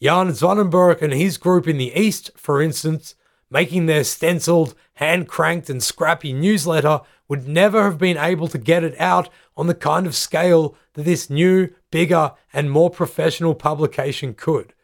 [0.00, 3.14] Jan Zwanenburg and his group in the East, for instance,
[3.50, 7.00] making their stenciled, hand cranked, and scrappy newsletter,
[7.30, 11.04] would never have been able to get it out on the kind of scale that
[11.04, 14.74] this new, bigger, and more professional publication could.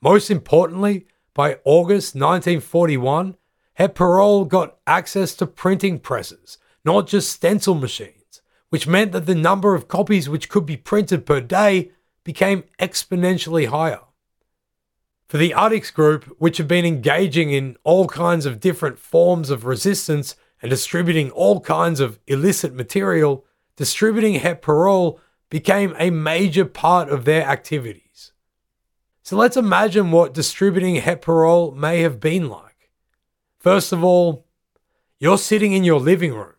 [0.00, 3.36] Most importantly, by August 1941,
[3.74, 8.40] Het Parool got access to printing presses, not just stencil machines,
[8.70, 11.90] which meant that the number of copies which could be printed per day
[12.24, 14.00] became exponentially higher.
[15.28, 19.66] For the Addix group, which had been engaging in all kinds of different forms of
[19.66, 23.44] resistance and distributing all kinds of illicit material,
[23.76, 28.32] distributing Het Parool became a major part of their activities.
[29.22, 32.90] So let's imagine what distributing Het Parool may have been like.
[33.58, 34.46] First of all,
[35.18, 36.54] you're sitting in your living room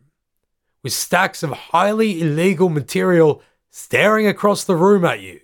[0.84, 5.39] with stacks of highly illegal material staring across the room at you.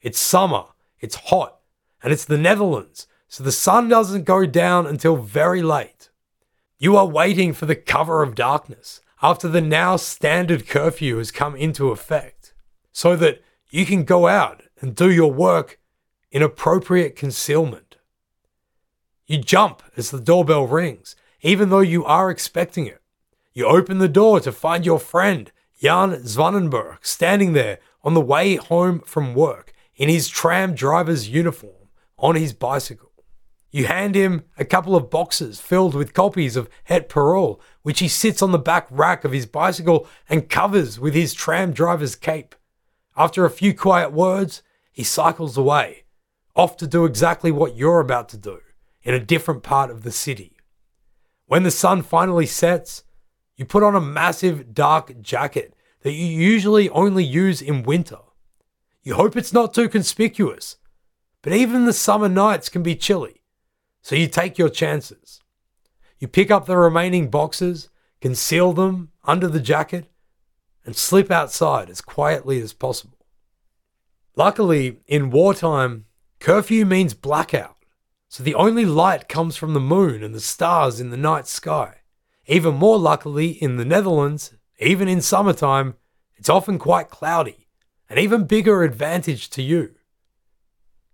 [0.00, 0.64] It's summer,
[1.00, 1.58] it's hot,
[2.02, 6.10] and it's the Netherlands, so the sun doesn't go down until very late.
[6.82, 11.54] You are waiting for the cover of darkness after the now standard curfew has come
[11.54, 12.54] into effect,
[12.90, 15.78] so that you can go out and do your work
[16.32, 17.98] in appropriate concealment.
[19.28, 23.00] You jump as the doorbell rings, even though you are expecting it.
[23.52, 28.56] You open the door to find your friend, Jan Zwanenburg, standing there on the way
[28.56, 33.11] home from work in his tram driver's uniform on his bicycle.
[33.72, 38.08] You hand him a couple of boxes filled with copies of Het Parool, which he
[38.08, 42.54] sits on the back rack of his bicycle and covers with his tram driver's cape.
[43.16, 44.62] After a few quiet words,
[44.92, 46.04] he cycles away,
[46.54, 48.60] off to do exactly what you're about to do
[49.02, 50.58] in a different part of the city.
[51.46, 53.04] When the sun finally sets,
[53.56, 58.18] you put on a massive dark jacket that you usually only use in winter.
[59.02, 60.76] You hope it's not too conspicuous
[61.42, 63.41] but even the summer nights can be chilly,
[64.02, 65.40] so you take your chances.
[66.18, 67.88] You pick up the remaining boxes,
[68.20, 70.10] conceal them under the jacket,
[70.84, 73.18] and slip outside as quietly as possible.
[74.34, 76.06] Luckily, in wartime,
[76.40, 77.76] curfew means blackout,
[78.28, 81.98] so the only light comes from the moon and the stars in the night sky.
[82.46, 85.94] Even more luckily, in the Netherlands, even in summertime,
[86.36, 87.68] it's often quite cloudy,
[88.10, 89.94] an even bigger advantage to you.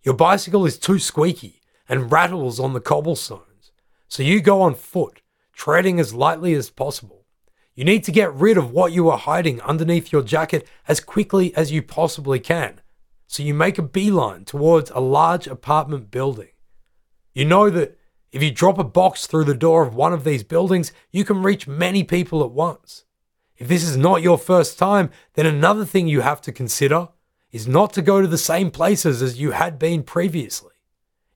[0.02, 1.57] Your bicycle is too squeaky
[1.88, 3.72] and rattles on the cobblestones,
[4.08, 5.22] so you go on foot,
[5.52, 7.24] treading as lightly as possible.
[7.74, 11.54] You need to get rid of what you are hiding underneath your jacket as quickly
[11.54, 12.80] as you possibly can,
[13.26, 16.48] so you make a beeline towards a large apartment building.
[17.34, 17.96] You know that
[18.32, 21.42] if you drop a box through the door of one of these buildings, you can
[21.42, 23.04] reach many people at once.
[23.56, 27.08] If this is not your first time, then another thing you have to consider
[27.50, 30.74] is not to go to the same places as you had been previously.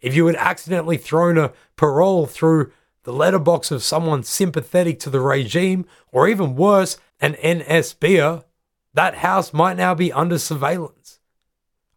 [0.03, 2.71] If you had accidentally thrown a parole through
[3.05, 8.45] the letterbox of someone sympathetic to the regime, or even worse, an NSBer,
[8.93, 11.19] that house might now be under surveillance.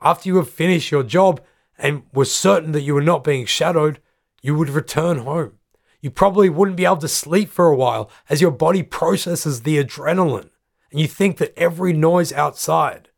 [0.02, 1.42] After you have finished your job
[1.78, 4.00] and were certain that you were not being shadowed,
[4.42, 5.60] you would return home.
[6.00, 9.84] You probably wouldn't be able to sleep for a while as your body processes the
[9.84, 10.50] adrenaline
[10.96, 13.10] and you think that every noise outside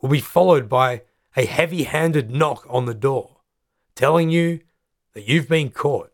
[0.00, 1.02] will be followed by
[1.36, 3.37] a heavy handed knock on the door,
[3.98, 4.60] telling you
[5.12, 6.12] that you've been caught.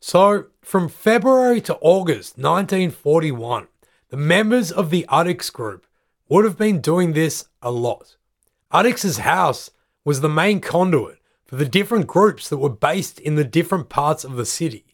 [0.00, 3.66] So, from February to August 1941,
[4.08, 5.86] the members of the Addix group
[6.28, 8.16] would have been doing this a lot.
[8.72, 9.70] Addix' house
[10.04, 14.22] was the main conduit for the different groups that were based in the different parts
[14.22, 14.86] of the city.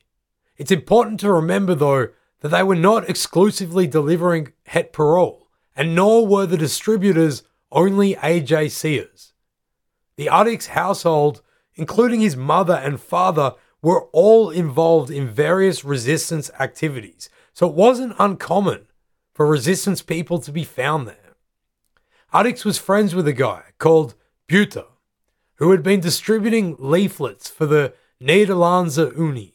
[0.56, 2.08] It's important to remember, though,
[2.40, 9.32] that they were not exclusively delivering Het Parool and nor were the distributors only AJCers.
[10.18, 11.42] The Addix household,
[11.76, 18.16] including his mother and father, were all involved in various resistance activities, so it wasn't
[18.18, 18.88] uncommon
[19.32, 21.36] for resistance people to be found there.
[22.34, 24.16] Addix was friends with a guy called
[24.48, 24.86] Buter,
[25.58, 29.52] who had been distributing leaflets for the Nederlandse Unie.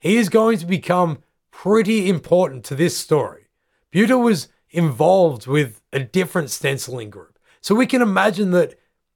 [0.00, 1.22] He is going to become
[1.52, 3.46] pretty important to this story.
[3.94, 7.38] Buter was involved with a different stenciling group.
[7.60, 8.74] So we can imagine that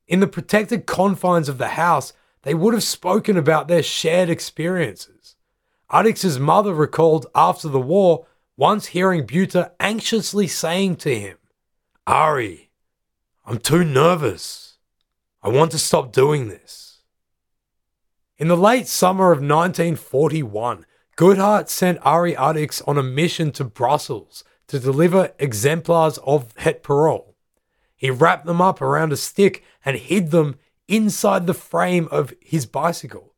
[0.08, 5.36] in the protected confines of the house, they would have spoken about their shared experiences.
[5.90, 8.26] Addix' mother recalled after the war
[8.56, 11.38] once hearing Buter anxiously saying to him,
[12.06, 12.70] Ari,
[13.44, 14.78] I'm too nervous.
[15.42, 17.02] I want to stop doing this.
[18.38, 20.84] In the late summer of 1941,
[21.16, 27.35] Goedhart sent Ari Addix on a mission to Brussels to deliver exemplars of Het Parool.
[27.96, 32.66] He wrapped them up around a stick and hid them inside the frame of his
[32.66, 33.34] bicycle,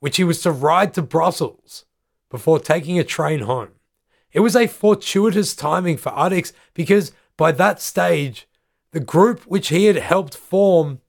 [0.00, 1.84] which he was to ride to Brussels
[2.28, 3.70] before taking a train home.
[4.32, 8.48] It was a fortuitous timing for Addix because by that stage,
[8.90, 11.00] the group which he had helped form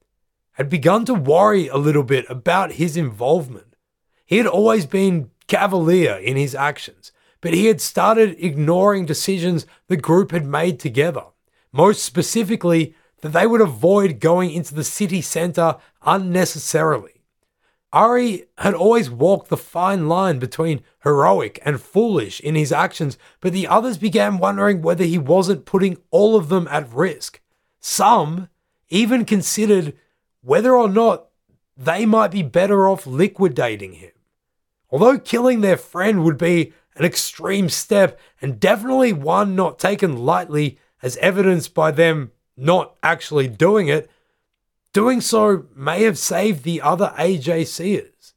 [0.53, 3.75] had begun to worry a little bit about his involvement.
[4.25, 9.97] He had always been cavalier in his actions, but he had started ignoring decisions the
[9.97, 11.23] group had made together.
[11.73, 17.23] Most specifically, that they would avoid going into the city centre unnecessarily.
[17.91, 23.53] Ari had always walked the fine line between heroic and foolish in his actions, but
[23.53, 27.39] the others began wondering whether he wasn't putting all of them at risk.
[27.79, 28.49] Some
[28.89, 29.93] even considered
[30.41, 31.27] whether or not
[31.77, 34.11] they might be better off liquidating him.
[34.89, 40.79] Although killing their friend would be an extreme step and definitely one not taken lightly,
[41.03, 44.09] as evidenced by them not actually doing it,
[44.93, 48.33] doing so may have saved the other AJCers.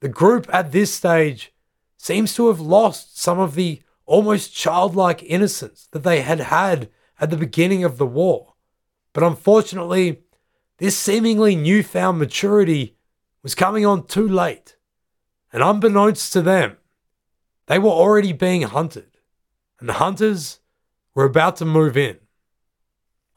[0.00, 1.52] The group at this stage
[1.98, 6.88] seems to have lost some of the almost childlike innocence that they had had
[7.20, 8.54] at the beginning of the war.
[9.12, 10.22] But unfortunately,
[10.78, 12.96] this seemingly newfound maturity
[13.42, 14.76] was coming on too late.
[15.52, 16.78] And unbeknownst to them,
[17.66, 19.18] they were already being hunted,
[19.78, 20.58] and the hunters
[21.14, 22.18] were about to move in.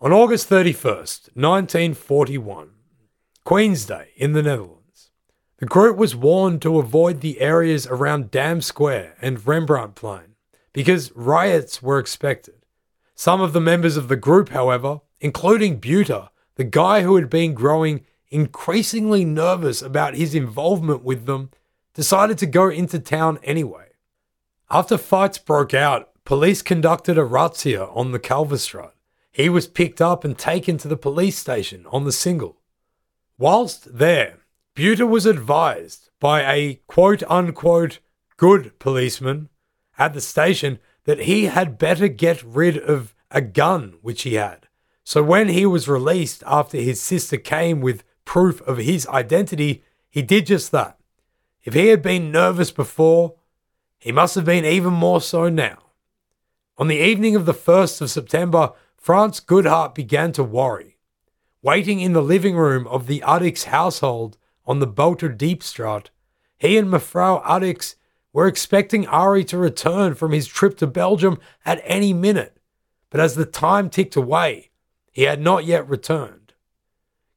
[0.01, 2.69] On August 31st, 1941,
[3.43, 5.11] Queen's Day in the Netherlands,
[5.57, 10.35] the group was warned to avoid the areas around Dam Square and Rembrandtplein
[10.73, 12.65] because riots were expected.
[13.15, 17.55] Some of the members of the group, however, including Buter, the guy who had been
[17.55, 21.49] growing increasingly nervous about his involvement with them,
[21.95, 23.87] decided to go into town anyway.
[24.69, 28.91] After fights broke out, police conducted a razzia on the Kalverstraat
[29.31, 32.55] he was picked up and taken to the police station on the Singel.
[33.37, 34.39] Whilst there,
[34.75, 37.99] Buter was advised by a quote unquote
[38.35, 39.47] good policeman
[39.97, 44.67] at the station that he had better get rid of a gun which he had.
[45.05, 50.23] So when he was released after his sister came with proof of his identity, he
[50.23, 50.99] did just that.
[51.63, 53.35] If he had been nervous before,
[53.97, 55.86] he must have been even more so now.
[56.79, 60.99] On the evening of the 1st of September, Frans Goedhart began to worry.
[61.63, 66.09] Waiting in the living room of the Addix household on the Boter Diepstraat,
[66.59, 67.95] he and Mevrouw Addix
[68.31, 72.59] were expecting Ari to return from his trip to Belgium at any minute,
[73.09, 74.69] but as the time ticked away,
[75.11, 76.53] he had not yet returned.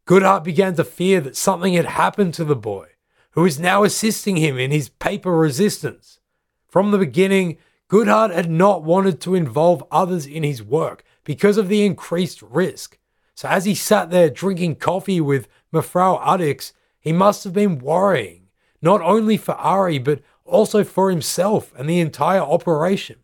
[0.05, 2.89] Goedhart began to fear that something had happened to the boy,
[3.31, 6.21] who was now assisting him in his paper resistance.
[6.69, 7.57] From the beginning,
[7.91, 12.99] Goedhart had not wanted to involve others in his work, because of the increased risk.
[13.35, 18.49] So as he sat there drinking coffee with Mevrouw Addix, he must have been worrying,
[18.81, 23.17] not only for Ari, but also for himself and the entire operation.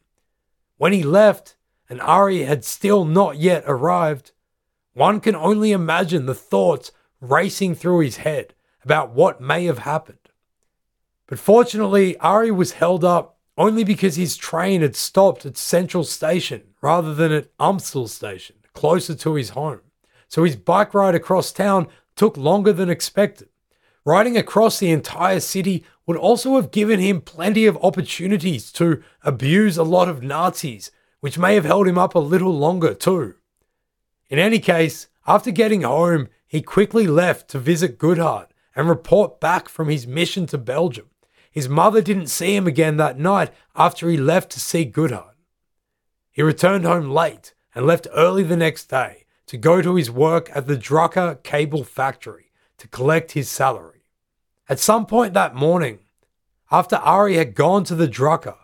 [0.79, 1.57] When he left,
[1.89, 4.33] and Ari had still not yet arrived,
[4.95, 6.91] one can only imagine the thoughts
[7.21, 8.53] racing through his head
[8.83, 10.19] about what may have happened.
[11.29, 16.62] But fortunately, Ari was held up only because his train had stopped at Central Station
[16.82, 19.80] rather than at Amstel Station, closer to his home.
[20.28, 23.48] So his bike ride across town took longer than expected.
[24.04, 29.76] Riding across the entire city would also have given him plenty of opportunities to abuse
[29.76, 30.90] a lot of Nazis,
[31.20, 33.34] which may have held him up a little longer too.
[34.28, 39.68] In any case, after getting home, he quickly left to visit Goedhart and report back
[39.68, 41.11] from his mission to Belgium.
[41.57, 45.36] His mother didn't see him again that night after he left to see Goedhart.
[46.30, 50.54] He returned home late and left early the next day to go to his work
[50.54, 54.04] at the Draka Cable Factory to collect his salary.
[54.68, 56.00] At some point that morning,
[56.70, 58.57] after Ari had gone to the Draka,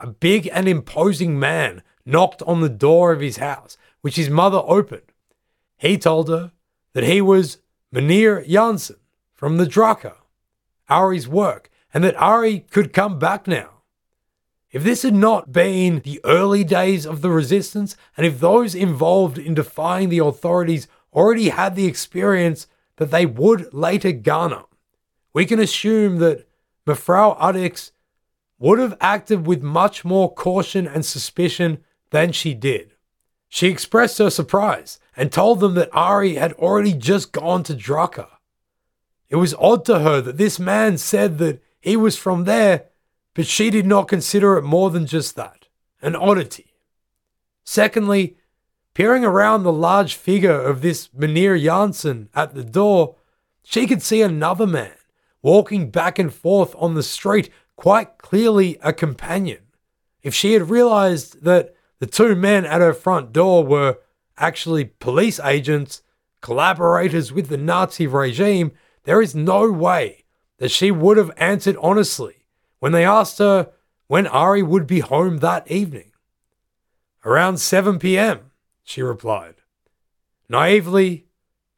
[0.00, 4.60] a big and imposing man knocked on the door of his house, which his mother
[4.66, 5.12] opened.
[5.76, 6.50] He told her
[6.94, 7.58] that he was
[7.92, 8.96] Meneer Janssen
[9.34, 10.14] from the Draka,
[10.88, 13.70] Ari's work, and that Ari could come back now.
[14.72, 19.38] If this had not been the early days of the resistance, and if those involved
[19.38, 22.66] in defying the authorities already had the experience
[22.96, 24.64] that they would later garner,
[25.32, 26.48] we can assume that
[26.84, 27.92] Mevrouw Addix
[28.58, 32.94] would have acted with much more caution and suspicion than she did.
[33.48, 38.26] She expressed her surprise and told them that Ari had already just gone to Draka.
[39.28, 42.86] It was odd to her that this man said that he was from there,
[43.34, 45.66] but she did not consider it more than just that
[46.00, 46.72] an oddity.
[47.62, 48.38] Secondly,
[48.94, 53.16] peering around the large figure of this Mynheer Janssen at the door,
[53.62, 54.94] she could see another man
[55.42, 59.60] walking back and forth on the street, quite clearly a companion.
[60.22, 63.98] If she had realized that the two men at her front door were
[64.38, 66.00] actually police agents,
[66.40, 68.72] collaborators with the Nazi regime,
[69.02, 70.23] there is no way
[70.58, 72.46] that she would have answered honestly
[72.78, 73.70] when they asked her
[74.06, 76.12] when Ari would be home that evening.
[77.24, 78.50] Around 7 p.m.,
[78.82, 79.56] she replied.
[80.48, 81.26] Naively,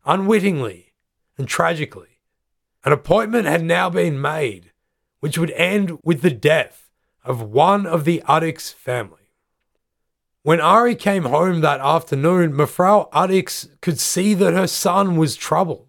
[0.05, 0.93] unwittingly,
[1.39, 2.21] and tragically,
[2.85, 4.73] an appointment had now been made,
[5.21, 6.91] which would end with the death
[7.25, 9.33] of one of the Addix family.
[10.43, 15.86] When Ari came home that afternoon, Mevrouw Addix could see that her son was troubled.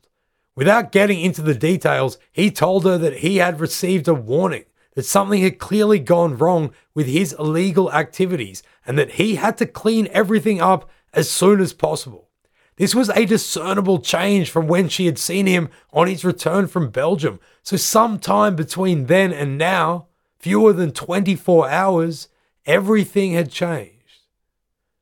[0.57, 5.05] Without getting into the details, he told her that he had received a warning that
[5.05, 10.07] something had clearly gone wrong with his illegal activities and that he had to clean
[10.11, 12.29] everything up as soon as possible.
[12.77, 16.89] This was a discernible change from when she had seen him on his return from
[16.89, 17.39] Belgium.
[17.61, 20.07] So, sometime between then and now,
[20.39, 22.29] fewer than 24 hours,
[22.65, 23.96] everything had changed.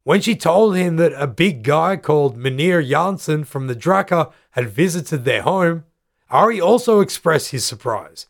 [0.06, 4.70] When she told him that a big guy called Mynheer Janssen from the Draka had
[4.70, 5.86] visited their home,
[6.30, 8.28] Ari also expressed his surprise.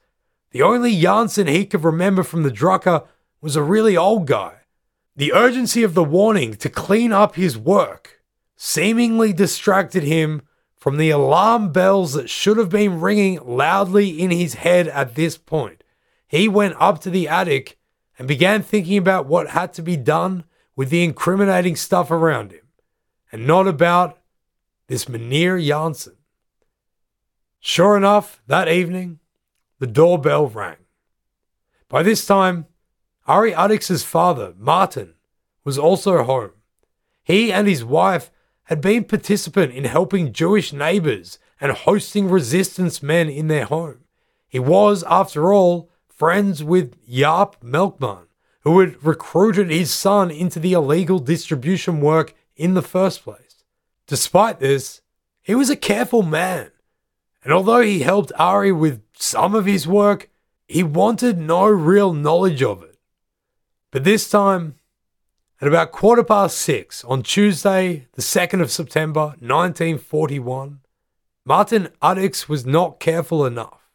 [0.52, 3.06] The only Janssen he could remember from the Draka
[3.42, 4.60] was a really old guy.
[5.18, 8.22] The urgency of the warning to clean up his work
[8.56, 10.44] seemingly distracted him
[10.78, 15.38] from the alarm bells that should have been ringing loudly in his head at this
[15.38, 15.84] point.
[16.26, 17.78] He went up to the attic
[18.18, 20.46] and began thinking about what had to be done
[20.76, 22.68] with the incriminating stuff around him,
[23.32, 24.20] and not about
[24.88, 26.18] this Mynheer Janssen.
[27.60, 29.20] Sure enough, that evening,
[29.80, 30.78] the doorbell rang.
[31.90, 32.68] By this time,
[33.28, 35.16] Ari Addix's father, Martin,
[35.64, 36.52] was also home.
[37.24, 38.30] He and his wife
[38.66, 44.02] had been participant in helping Jewish neighbors and hosting resistance men in their home.
[44.48, 48.25] He was, after all, friends with Jaap Melkman,
[48.66, 53.64] who had recruited his son into the illegal distribution work in the first place.
[54.08, 55.02] Despite this,
[55.44, 56.72] he was a careful man,
[57.44, 60.30] and although he helped Ari with some of his work,
[60.68, 62.98] he wanted no real knowledge of it.
[63.92, 64.76] But this time,
[65.62, 70.80] at about quarter past six on Tuesday, the 2nd of September 1941,
[71.46, 73.92] Martin Addix was not careful enough.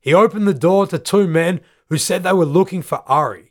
[0.00, 3.49] He opened the door to two men who said they were looking for Ari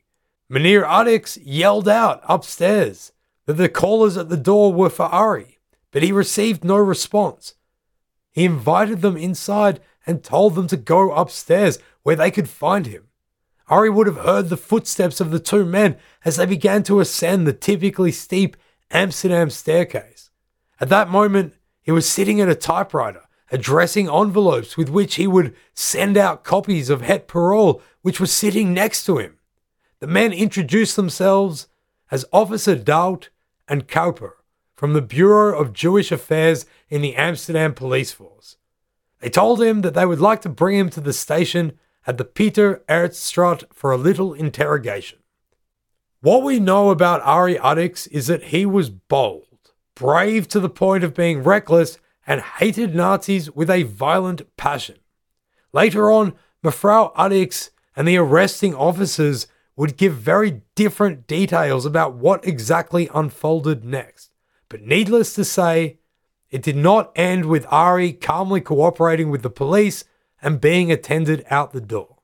[0.51, 3.11] Mynheer Addix yelled out upstairs
[3.45, 5.59] that the callers at the door were for Ari,
[5.91, 7.53] but he received no response.
[8.31, 13.09] He invited them inside and told them to go upstairs where they could find him.
[13.67, 17.45] Ari would have heard the footsteps of the two men as they began to ascend
[17.45, 18.57] the typically steep
[18.89, 20.31] Amsterdam staircase.
[20.81, 23.21] At that moment, he was sitting at a typewriter,
[23.51, 28.73] addressing envelopes with which he would send out copies of Het Parool, which was sitting
[28.73, 29.38] next to him.
[29.99, 31.67] The men introduced themselves
[32.09, 33.29] as Officer Doubt
[33.67, 34.37] and Cowper
[34.75, 38.55] from the Bureau of Jewish Affairs in the Amsterdam Police Force.
[39.19, 41.77] They told him that they would like to bring him to the station
[42.07, 45.19] at the Peter Aertsstraat for a little interrogation.
[46.21, 51.03] What we know about Ari Addix is that he was bold, brave to the point
[51.03, 54.99] of being reckless, and hated Nazis with a violent passion.
[55.73, 59.47] Later on, Mevrouw Addix and the arresting officers
[59.79, 64.29] would give very different details about what exactly unfolded next.
[64.67, 65.99] But needless to say,
[66.51, 70.03] it did not end with Ari calmly cooperating with the police
[70.41, 72.17] and being attended out the door.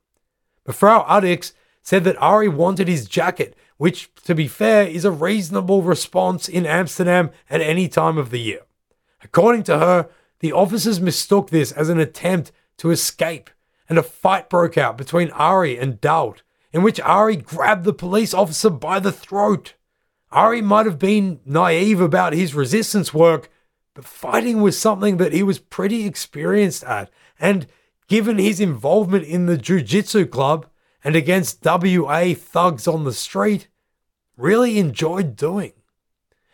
[0.65, 5.11] But Frau Addix said that Ari wanted his jacket, which, to be fair, is a
[5.11, 8.63] reasonable response in Amsterdam at any time of the year.
[9.23, 10.09] According to her,
[10.41, 13.49] the officers mistook this as an attempt to escape,
[13.87, 16.41] and a fight broke out between Ari and Doubt,
[16.75, 19.75] in which Ari grabbed the police officer by the throat.
[20.33, 23.49] Ari might have been naive about his resistance work,
[23.93, 27.09] but fighting was something that he was pretty experienced at,
[27.39, 27.67] and
[28.09, 30.65] given his involvement in the Jiu Jitsu club
[31.01, 33.69] and against WA thugs on the street,
[34.35, 35.71] really enjoyed doing.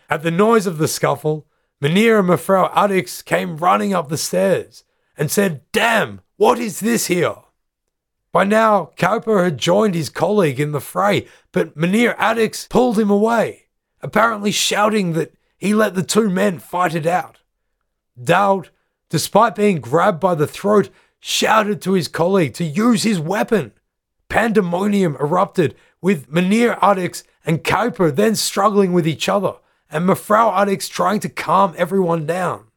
[0.07, 1.47] At the noise of the scuffle,
[1.79, 4.83] Mynheer and Mevrouw Addix came running up the stairs
[5.17, 7.37] and said, Damn, what is this here?
[8.31, 13.09] By now, Cowper had joined his colleague in the fray, but Mynheer Addix pulled him
[13.09, 13.67] away,
[14.01, 17.39] apparently shouting that he let the two men fight it out.
[18.21, 18.69] Dowd,
[19.09, 23.73] despite being grabbed by the throat, shouted to his colleague to use his weapon.
[24.29, 29.55] Pandemonium erupted, with Mynheer Addix and Cowper then struggling with each other,
[29.89, 32.67] and Mevrouw Addix trying to calm everyone down.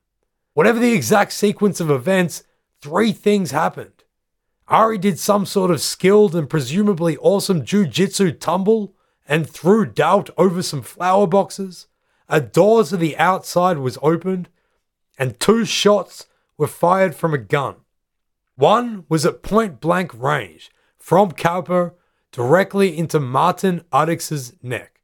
[0.53, 2.43] Whatever the exact sequence of events,
[2.81, 4.04] three things happened.
[4.69, 8.95] Ari did some sort of skilled and presumably awesome jiu-jitsu tumble
[9.29, 11.87] and threw doubt over some flower boxes.
[12.29, 14.49] A door to the outside was opened,
[15.19, 17.77] and two shots were fired from a gun.
[18.57, 21.95] One was at point blank range from Cowper
[22.33, 25.01] directly into Martin Addix's neck.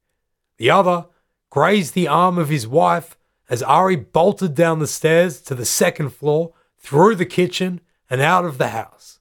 [0.56, 1.06] The other
[1.50, 3.16] grazed the arm of his wife
[3.48, 8.44] as Ari bolted down the stairs to the second floor, through the kitchen, and out
[8.44, 9.19] of the house.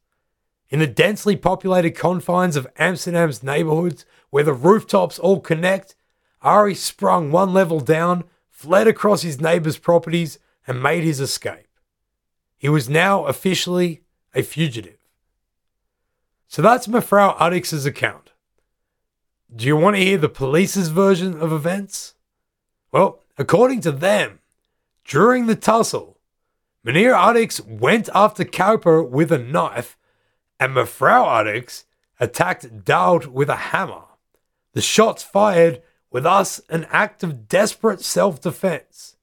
[0.70, 5.96] In the densely populated confines of Amsterdam's neighborhoods, where the rooftops all connect,
[6.42, 11.68] Ari sprung one level down, fled across his neighbor's properties, and made his escape.
[12.58, 14.04] He was now officially
[14.36, 14.98] a fugitive.
[16.48, 18.32] So that's Mevrouw Addix's account.
[19.56, 22.14] Do you want to hear the police's version of events?
[22.92, 24.40] Well, according to them,
[25.06, 26.20] during the tussle,
[26.84, 29.98] Mynheer Addix went after Cowper with a knife,
[30.60, 31.86] and Mevrouw Addix
[32.20, 34.03] attacked Dowd with a hammer.
[34.74, 35.82] The shots fired
[36.12, 39.16] with us an act of desperate self defense.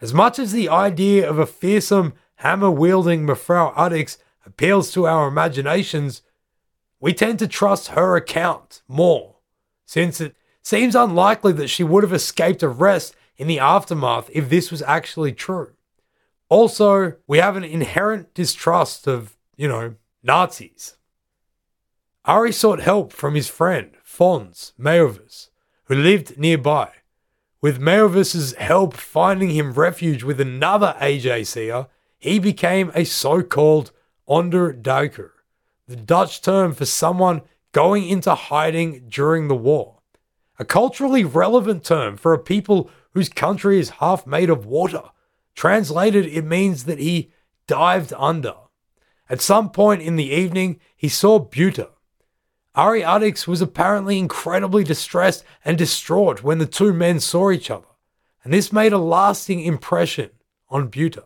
[0.00, 5.28] As much as the idea of a fearsome hammer wielding Mevrouw Addix appeals to our
[5.28, 6.22] imaginations,
[7.00, 9.36] we tend to trust her account more,
[9.84, 14.70] since it seems unlikely that she would have escaped arrest in the aftermath if this
[14.70, 15.72] was actually true.
[16.48, 19.94] Also, we have an inherent distrust of, you know,
[20.24, 20.96] Nazis.
[22.24, 25.50] Ari sought help from his friend, Fons Mejovis,
[25.84, 26.88] who lived nearby.
[27.60, 33.92] With Mejovis's help finding him refuge with another AJCer, he became a so called
[34.26, 35.30] onderduiker,
[35.86, 39.98] the Dutch term for someone going into hiding during the war.
[40.58, 45.02] A culturally relevant term for a people whose country is half made of water.
[45.54, 47.30] Translated, it means that he
[47.66, 48.54] dived under.
[49.28, 51.88] At some point in the evening, he saw Buter.
[52.74, 57.86] Ari Addix was apparently incredibly distressed and distraught when the two men saw each other,
[58.42, 60.30] and this made a lasting impression
[60.68, 61.24] on Buter.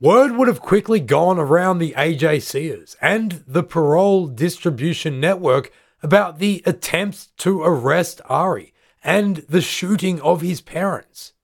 [0.00, 5.70] Word would have quickly gone around the AJCers and the parole distribution network
[6.02, 8.74] about the attempts to arrest Ari
[9.04, 11.34] and the shooting of his parents.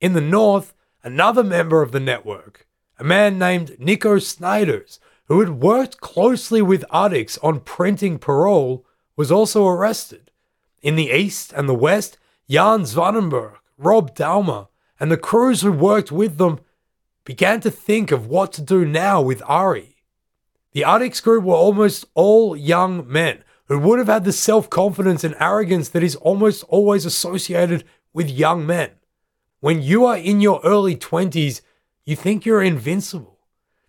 [0.00, 2.65] In the north, another member of the network,
[2.98, 8.86] a man named Nico Snyders, who had worked closely with Addix on printing parole,
[9.16, 10.30] was also arrested.
[10.82, 12.18] In the east and the west,
[12.48, 14.68] Jan Zwanenburg, Rob Dalmeijer,
[14.98, 16.60] and the crews who worked with them
[17.24, 19.96] began to think of what to do now with Ari.
[20.72, 25.24] The Addix group were almost all young men who would have had the self confidence
[25.24, 28.90] and arrogance that is almost always associated with young men.
[29.60, 31.62] When you are in your early 20s,
[32.06, 33.40] you think you're invincible.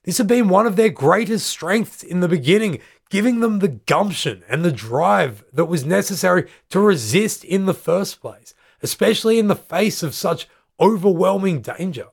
[0.03, 4.43] This had been one of their greatest strengths in the beginning, giving them the gumption
[4.49, 9.55] and the drive that was necessary to resist in the first place, especially in the
[9.55, 10.47] face of such
[10.79, 12.07] overwhelming danger.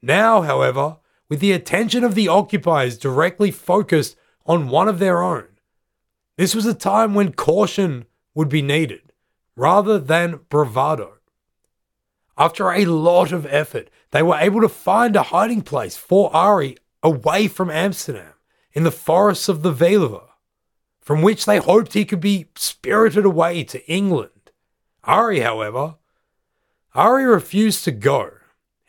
[0.00, 0.98] Now, however,
[1.28, 5.46] with the attention of the occupiers directly focused on one of their own,
[6.36, 9.12] this was a time when caution would be needed
[9.56, 11.18] rather than bravado.
[12.38, 16.76] After a lot of effort, they were able to find a hiding place for Ari
[17.02, 18.34] away from Amsterdam
[18.72, 20.28] in the forests of the Veluwe,
[21.00, 24.52] from which they hoped he could be spirited away to England.
[25.04, 25.96] Ari, however,
[26.94, 28.32] Ari refused to go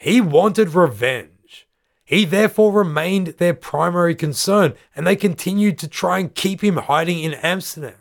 [0.01, 1.67] he wanted revenge.
[2.03, 7.19] He therefore remained their primary concern, and they continued to try and keep him hiding
[7.19, 7.99] in Amsterdam.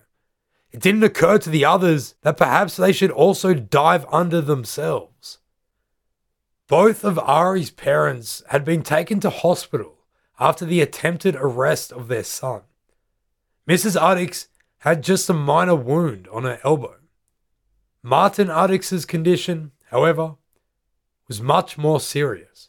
[0.73, 5.40] It didn't occur to the others that perhaps they should also dive under themselves.
[6.71, 10.05] Both of Ari's parents had been taken to hospital
[10.39, 12.63] after the attempted arrest of their son.
[13.69, 14.01] Mrs.
[14.01, 14.47] Addix
[14.79, 16.95] had just a minor wound on her elbow.
[18.05, 20.37] Martin Addix's condition, however,
[21.27, 22.69] was much more serious,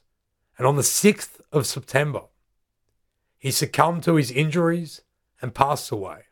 [0.57, 2.23] and on the 6th of September,
[3.37, 5.01] he succumbed to his injuries
[5.43, 6.23] and passed away.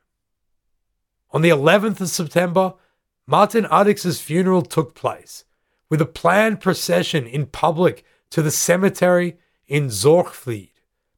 [1.29, 2.73] On the 11th of September,
[3.27, 5.45] Martin Addix's funeral took place
[5.89, 9.37] with a planned procession in public to the cemetery
[9.67, 10.71] in Zorgvliet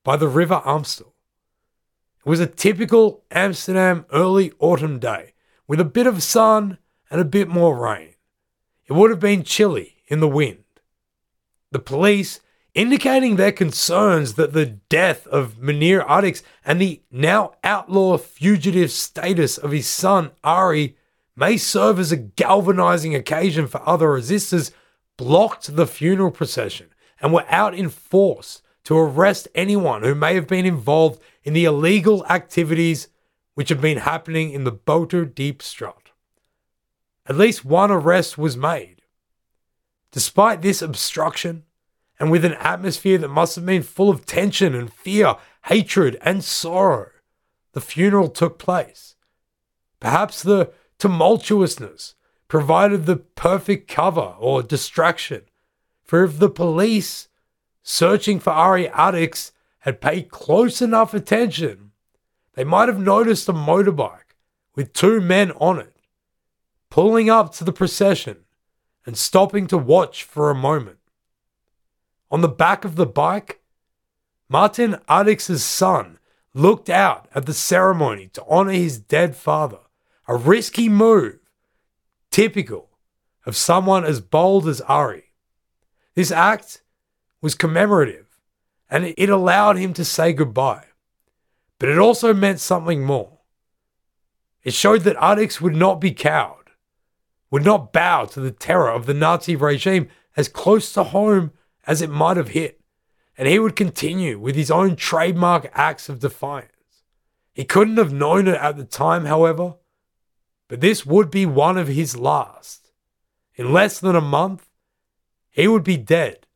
[0.04, 1.14] by the River Amstel.
[2.26, 5.34] It was a typical Amsterdam early autumn day
[5.68, 6.78] with a bit of sun
[7.10, 8.16] and a bit more rain.
[8.86, 10.64] It would have been chilly in the wind.
[11.72, 12.40] The police
[12.74, 19.58] indicating their concerns that the death of Mynheer Addix and the now outlaw fugitive status
[19.58, 20.96] of his son Ari
[21.36, 24.72] may serve as a galvanizing occasion for other resistors,
[25.18, 26.88] blocked the funeral procession
[27.22, 31.66] and were out in force to arrest anyone who may have been involved in the
[31.66, 33.08] illegal activities
[33.54, 36.12] which have been happening in the Boter Diep Straat.
[37.28, 39.04] At least one arrest was made.
[40.12, 41.64] Despite this obstruction,
[42.20, 46.44] and with an atmosphere that must have been full of tension and fear, hatred and
[46.44, 47.10] sorrow,
[47.74, 49.16] the funeral took place.
[50.00, 50.72] Perhaps the
[51.02, 52.14] tumultuousness
[52.48, 55.42] provided the perfect cover or distraction,
[56.04, 57.28] for if the police
[57.82, 61.92] searching for Ari Addix had paid close enough attention,
[62.54, 64.36] they might have noticed a motorbike
[64.76, 65.96] with two men on it,
[66.92, 68.38] pulling up to the procession
[69.06, 71.00] and stopping to watch for a moment.
[72.30, 73.62] On the back of the bike,
[74.48, 76.20] Martin Addix's son
[76.54, 79.80] looked out at the ceremony to honor his dead father,
[80.28, 81.40] a risky move,
[82.30, 82.90] typical
[83.46, 85.34] of someone as bold as Ari.
[86.16, 86.84] This act
[87.42, 88.32] was commemorative
[88.92, 90.86] and it allowed him to say goodbye.
[91.80, 93.40] But it also meant something more.
[94.64, 96.72] It showed that Addix would not be cowed,
[97.50, 101.52] would not bow to the terror of the Nazi regime as close to home
[101.88, 102.82] as it might have hit,
[103.38, 106.70] and he would continue with his own trademark acts of defiance.
[107.54, 109.76] He couldn't have known it at the time, however,
[110.72, 112.94] but this would be one of his last.
[113.56, 114.70] In less than a month,
[115.50, 116.48] he would be dead,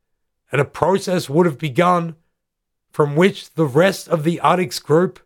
[0.50, 2.16] and a process would have begun
[2.90, 5.20] from which the rest of the Addix group